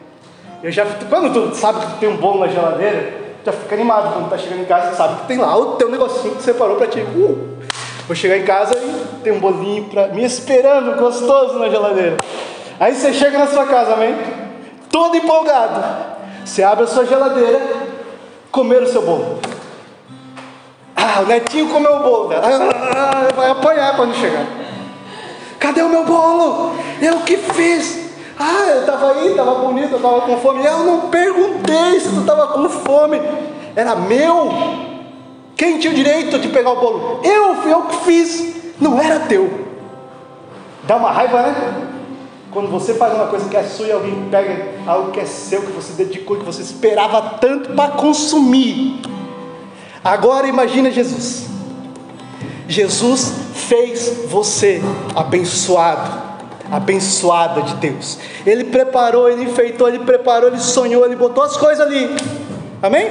Eu 0.61 0.71
já, 0.71 0.85
quando 1.09 1.33
tu 1.33 1.55
sabe 1.55 1.79
que 1.79 1.93
tu 1.93 1.99
tem 1.99 2.09
um 2.09 2.17
bolo 2.17 2.39
na 2.39 2.47
geladeira, 2.47 3.18
já 3.45 3.51
fica 3.51 3.75
animado 3.75 4.13
quando 4.13 4.29
tá 4.29 4.37
chegando 4.37 4.61
em 4.61 4.65
casa, 4.65 4.95
sabe 4.95 5.21
que 5.21 5.27
tem 5.27 5.37
lá 5.37 5.55
o 5.57 5.75
teu 5.77 5.89
negocinho 5.89 6.35
que 6.35 6.43
separou 6.43 6.75
para 6.75 6.87
ti. 6.87 6.99
Uh, 6.99 7.57
vou 8.07 8.15
chegar 8.15 8.37
em 8.37 8.43
casa 8.43 8.73
e 8.77 9.21
tem 9.23 9.33
um 9.33 9.39
bolinho 9.39 9.85
para 9.85 10.07
me 10.07 10.23
esperando, 10.23 10.97
gostoso 10.97 11.57
na 11.59 11.69
geladeira. 11.69 12.17
Aí 12.79 12.93
você 12.93 13.13
chega 13.13 13.37
na 13.37 13.47
sua 13.47 13.65
casa, 13.65 13.93
amém? 13.93 14.15
Todo 14.91 15.15
empolgado. 15.15 15.83
Você 16.45 16.63
abre 16.63 16.85
a 16.85 16.87
sua 16.87 17.05
geladeira, 17.05 17.61
comer 18.51 18.81
o 18.81 18.87
seu 18.87 19.01
bolo. 19.01 19.39
Ah, 20.95 21.21
o 21.21 21.25
netinho 21.25 21.69
comeu 21.69 21.97
o 21.97 21.99
bolo. 21.99 22.29
Ah, 22.33 23.27
vai 23.35 23.51
apanhar 23.51 23.95
quando 23.95 24.15
chegar. 24.15 24.45
Cadê 25.59 25.81
o 25.81 25.89
meu 25.89 26.05
bolo? 26.05 26.75
Eu 27.01 27.19
que 27.21 27.37
fiz. 27.37 27.98
Ah, 28.41 28.67
eu 28.69 28.79
estava 28.79 29.11
aí, 29.11 29.31
estava 29.31 29.55
bonito, 29.55 29.91
eu 29.91 29.97
estava 29.97 30.21
com 30.21 30.37
fome. 30.37 30.65
Eu 30.65 30.85
não 30.85 31.09
perguntei 31.09 31.99
se 31.99 32.07
tu 32.07 32.21
estava 32.21 32.47
com 32.47 32.69
fome. 32.69 33.21
Era 33.75 33.97
meu. 33.97 34.49
Quem 35.57 35.77
tinha 35.77 35.91
o 35.91 35.95
direito 35.95 36.39
de 36.39 36.47
pegar 36.47 36.71
o 36.71 36.79
bolo? 36.79 37.19
Eu, 37.21 37.55
fui 37.55 37.73
eu 37.73 37.81
que 37.81 37.95
fiz. 38.05 38.55
Não 38.79 38.97
era 38.97 39.19
teu. 39.19 39.67
Dá 40.83 40.95
uma 40.95 41.11
raiva, 41.11 41.41
né? 41.41 41.87
Quando 42.49 42.69
você 42.69 42.93
faz 42.93 43.13
uma 43.13 43.27
coisa 43.27 43.49
que 43.49 43.57
é 43.57 43.63
sua 43.63 43.87
e 43.87 43.91
alguém 43.91 44.29
pega 44.31 44.69
algo 44.87 45.11
que 45.11 45.19
é 45.19 45.25
seu, 45.25 45.61
que 45.61 45.71
você 45.73 45.91
dedicou, 46.01 46.37
que 46.37 46.45
você 46.45 46.61
esperava 46.61 47.37
tanto 47.41 47.73
para 47.73 47.91
consumir. 47.91 49.01
Agora 50.01 50.47
imagina 50.47 50.89
Jesus. 50.89 51.49
Jesus 52.69 53.33
fez 53.53 54.27
você 54.29 54.81
abençoado 55.13 56.28
abençoada 56.71 57.61
de 57.61 57.75
Deus. 57.75 58.19
Ele 58.45 58.65
preparou, 58.65 59.29
ele 59.29 59.43
enfeitou, 59.43 59.87
ele 59.87 59.99
preparou, 59.99 60.49
ele 60.49 60.59
sonhou, 60.59 61.05
ele 61.05 61.15
botou 61.15 61.43
as 61.43 61.57
coisas 61.57 61.85
ali. 61.85 62.15
Amém? 62.81 63.09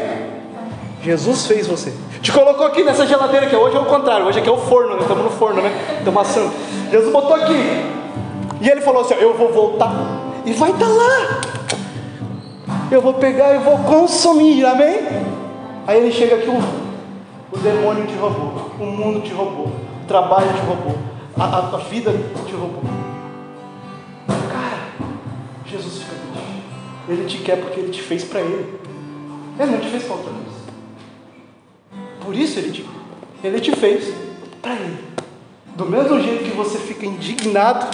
Jesus 1.02 1.46
fez 1.46 1.66
você. 1.66 1.92
Te 2.20 2.32
colocou 2.32 2.66
aqui 2.66 2.82
nessa 2.82 3.06
geladeira 3.06 3.46
que 3.46 3.54
hoje 3.54 3.76
é 3.76 3.80
o 3.80 3.84
contrário, 3.84 4.26
hoje 4.26 4.40
aqui 4.40 4.48
é 4.48 4.52
o 4.52 4.58
forno, 4.58 4.94
nós 4.94 5.02
estamos 5.02 5.24
no 5.24 5.30
forno, 5.30 5.62
né? 5.62 5.72
Estamos 5.98 6.20
assando. 6.20 6.52
Jesus 6.90 7.12
botou 7.12 7.34
aqui. 7.34 7.54
E 8.60 8.68
ele 8.68 8.80
falou 8.80 9.02
assim: 9.02 9.14
Eu 9.14 9.34
vou 9.34 9.52
voltar 9.52 9.92
e 10.44 10.52
vai 10.52 10.70
estar 10.70 10.86
tá 10.86 10.92
lá. 10.92 11.40
Eu 12.90 13.00
vou 13.00 13.14
pegar 13.14 13.54
e 13.54 13.58
vou 13.58 13.78
consumir, 13.78 14.64
amém? 14.64 15.00
Aí 15.86 15.98
ele 15.98 16.12
chega 16.12 16.36
aqui, 16.36 16.48
o, 16.48 16.58
o 17.52 17.58
demônio 17.58 18.06
te 18.06 18.14
roubou, 18.14 18.72
o 18.80 18.84
mundo 18.84 19.20
te 19.20 19.32
roubou, 19.32 19.66
o 19.66 20.06
trabalho 20.06 20.48
te 20.48 20.60
roubou, 20.66 20.96
a, 21.38 21.44
a, 21.44 21.58
a 21.76 21.78
vida 21.78 22.12
te 22.46 22.52
roubou. 22.54 22.97
Jesus 25.70 26.02
fica 26.02 26.16
triste. 26.32 26.58
Ele 27.08 27.24
te 27.26 27.38
quer 27.38 27.60
porque 27.60 27.80
ele 27.80 27.90
te 27.90 28.02
fez 28.02 28.24
para 28.24 28.40
ele. 28.40 28.78
Ele 29.58 29.70
não 29.72 29.80
te 29.80 29.88
fez 29.88 30.04
para 30.04 30.16
outra 30.16 30.32
coisa. 30.32 30.48
Por 32.20 32.34
isso 32.34 32.58
ele 32.58 32.70
te, 32.70 32.86
ele 33.42 33.60
te 33.60 33.74
fez 33.74 34.14
para 34.60 34.74
ele. 34.74 34.98
Do 35.74 35.86
mesmo 35.86 36.20
jeito 36.20 36.44
que 36.44 36.56
você 36.56 36.78
fica 36.78 37.06
indignado, 37.06 37.86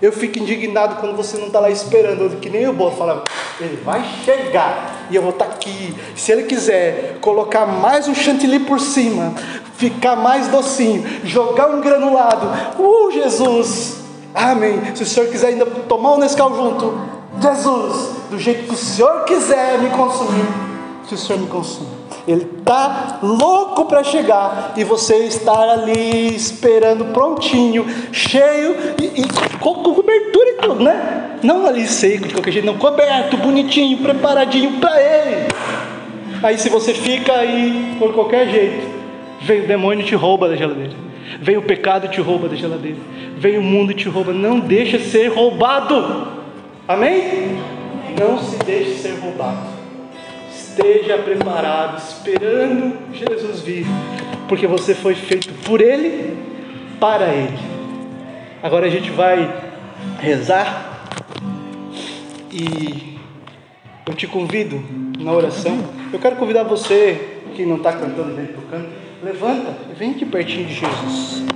eu 0.00 0.12
fico 0.12 0.38
indignado 0.38 0.96
quando 0.96 1.16
você 1.16 1.38
não 1.38 1.46
está 1.46 1.60
lá 1.60 1.70
esperando, 1.70 2.38
que 2.40 2.50
nem 2.50 2.66
o 2.66 2.72
Boa 2.72 2.90
falava, 2.90 3.24
ele 3.60 3.76
vai 3.84 4.04
chegar 4.24 5.06
e 5.10 5.16
eu 5.16 5.22
vou 5.22 5.30
estar 5.30 5.46
tá 5.46 5.52
aqui. 5.52 5.94
Se 6.14 6.32
ele 6.32 6.44
quiser 6.44 7.18
colocar 7.20 7.66
mais 7.66 8.08
um 8.08 8.14
chantilly 8.14 8.60
por 8.60 8.80
cima, 8.80 9.34
ficar 9.76 10.16
mais 10.16 10.48
docinho, 10.48 11.04
jogar 11.24 11.68
um 11.68 11.80
granulado, 11.80 12.46
uh, 12.78 13.10
Jesus, 13.10 14.02
amém. 14.34 14.94
Se 14.94 15.02
o 15.02 15.06
Senhor 15.06 15.28
quiser 15.30 15.48
ainda 15.48 15.66
tomar 15.66 16.14
um 16.14 16.18
Nescau 16.18 16.54
junto, 16.54 17.15
Jesus, 17.46 18.16
do 18.30 18.38
jeito 18.38 18.64
que 18.64 18.74
o 18.74 18.76
Senhor 18.76 19.24
quiser 19.24 19.78
me 19.78 19.90
consumir, 19.90 20.46
que 21.06 21.14
o 21.14 21.18
Senhor 21.18 21.40
me 21.40 21.46
consuma. 21.46 21.96
Ele 22.26 22.48
está 22.58 23.20
louco 23.22 23.84
para 23.84 24.02
chegar 24.02 24.72
e 24.76 24.82
você 24.82 25.24
estar 25.26 25.68
ali 25.68 26.34
esperando 26.34 27.12
prontinho, 27.12 27.86
cheio 28.10 28.76
e, 29.00 29.22
e 29.22 29.28
com, 29.60 29.74
com, 29.74 29.94
cobertura 29.94 30.50
e 30.50 30.54
tudo, 30.54 30.82
né? 30.82 31.38
Não 31.42 31.66
ali 31.66 31.86
seco 31.86 32.26
de 32.26 32.34
qualquer 32.34 32.50
jeito, 32.50 32.66
não, 32.66 32.76
coberto, 32.76 33.36
bonitinho, 33.36 33.98
preparadinho 33.98 34.80
para 34.80 35.00
Ele. 35.00 35.48
Aí 36.42 36.58
se 36.58 36.68
você 36.68 36.92
fica 36.92 37.32
aí 37.32 37.96
por 37.98 38.12
qualquer 38.12 38.48
jeito, 38.48 38.88
vem 39.42 39.62
o 39.62 39.68
demônio 39.68 40.04
e 40.04 40.06
te 40.06 40.16
rouba 40.16 40.48
da 40.48 40.56
geladeira. 40.56 40.94
Vem 41.40 41.56
o 41.56 41.62
pecado 41.62 42.06
e 42.06 42.08
te 42.08 42.20
rouba 42.20 42.48
da 42.48 42.56
geladeira. 42.56 42.98
Vem 43.36 43.58
o 43.58 43.62
mundo 43.62 43.92
e 43.92 43.94
te 43.94 44.08
rouba. 44.08 44.32
Não 44.32 44.58
deixa 44.58 44.98
ser 44.98 45.28
roubado. 45.28 46.45
Amém? 46.88 47.58
Não 48.18 48.38
se 48.38 48.56
deixe 48.58 48.94
ser 48.98 49.18
roubado. 49.18 49.66
Esteja 50.48 51.18
preparado, 51.18 51.98
esperando 51.98 52.96
Jesus 53.12 53.60
vir, 53.60 53.86
porque 54.48 54.66
você 54.66 54.94
foi 54.94 55.14
feito 55.14 55.52
por 55.64 55.80
Ele, 55.80 56.36
para 57.00 57.26
Ele. 57.26 57.58
Agora 58.62 58.86
a 58.86 58.90
gente 58.90 59.10
vai 59.10 59.52
rezar 60.20 61.08
e 62.52 63.18
eu 64.06 64.14
te 64.14 64.26
convido 64.26 64.82
na 65.18 65.32
oração. 65.32 65.78
Eu 66.12 66.18
quero 66.18 66.36
convidar 66.36 66.62
você 66.62 67.40
que 67.54 67.66
não 67.66 67.78
está 67.78 67.92
cantando 67.92 68.34
nem 68.34 68.46
tocando, 68.46 68.88
levanta 69.24 69.74
e 69.90 69.94
vem 69.94 70.12
aqui 70.12 70.24
pertinho 70.24 70.66
de 70.66 70.74
Jesus. 70.74 71.42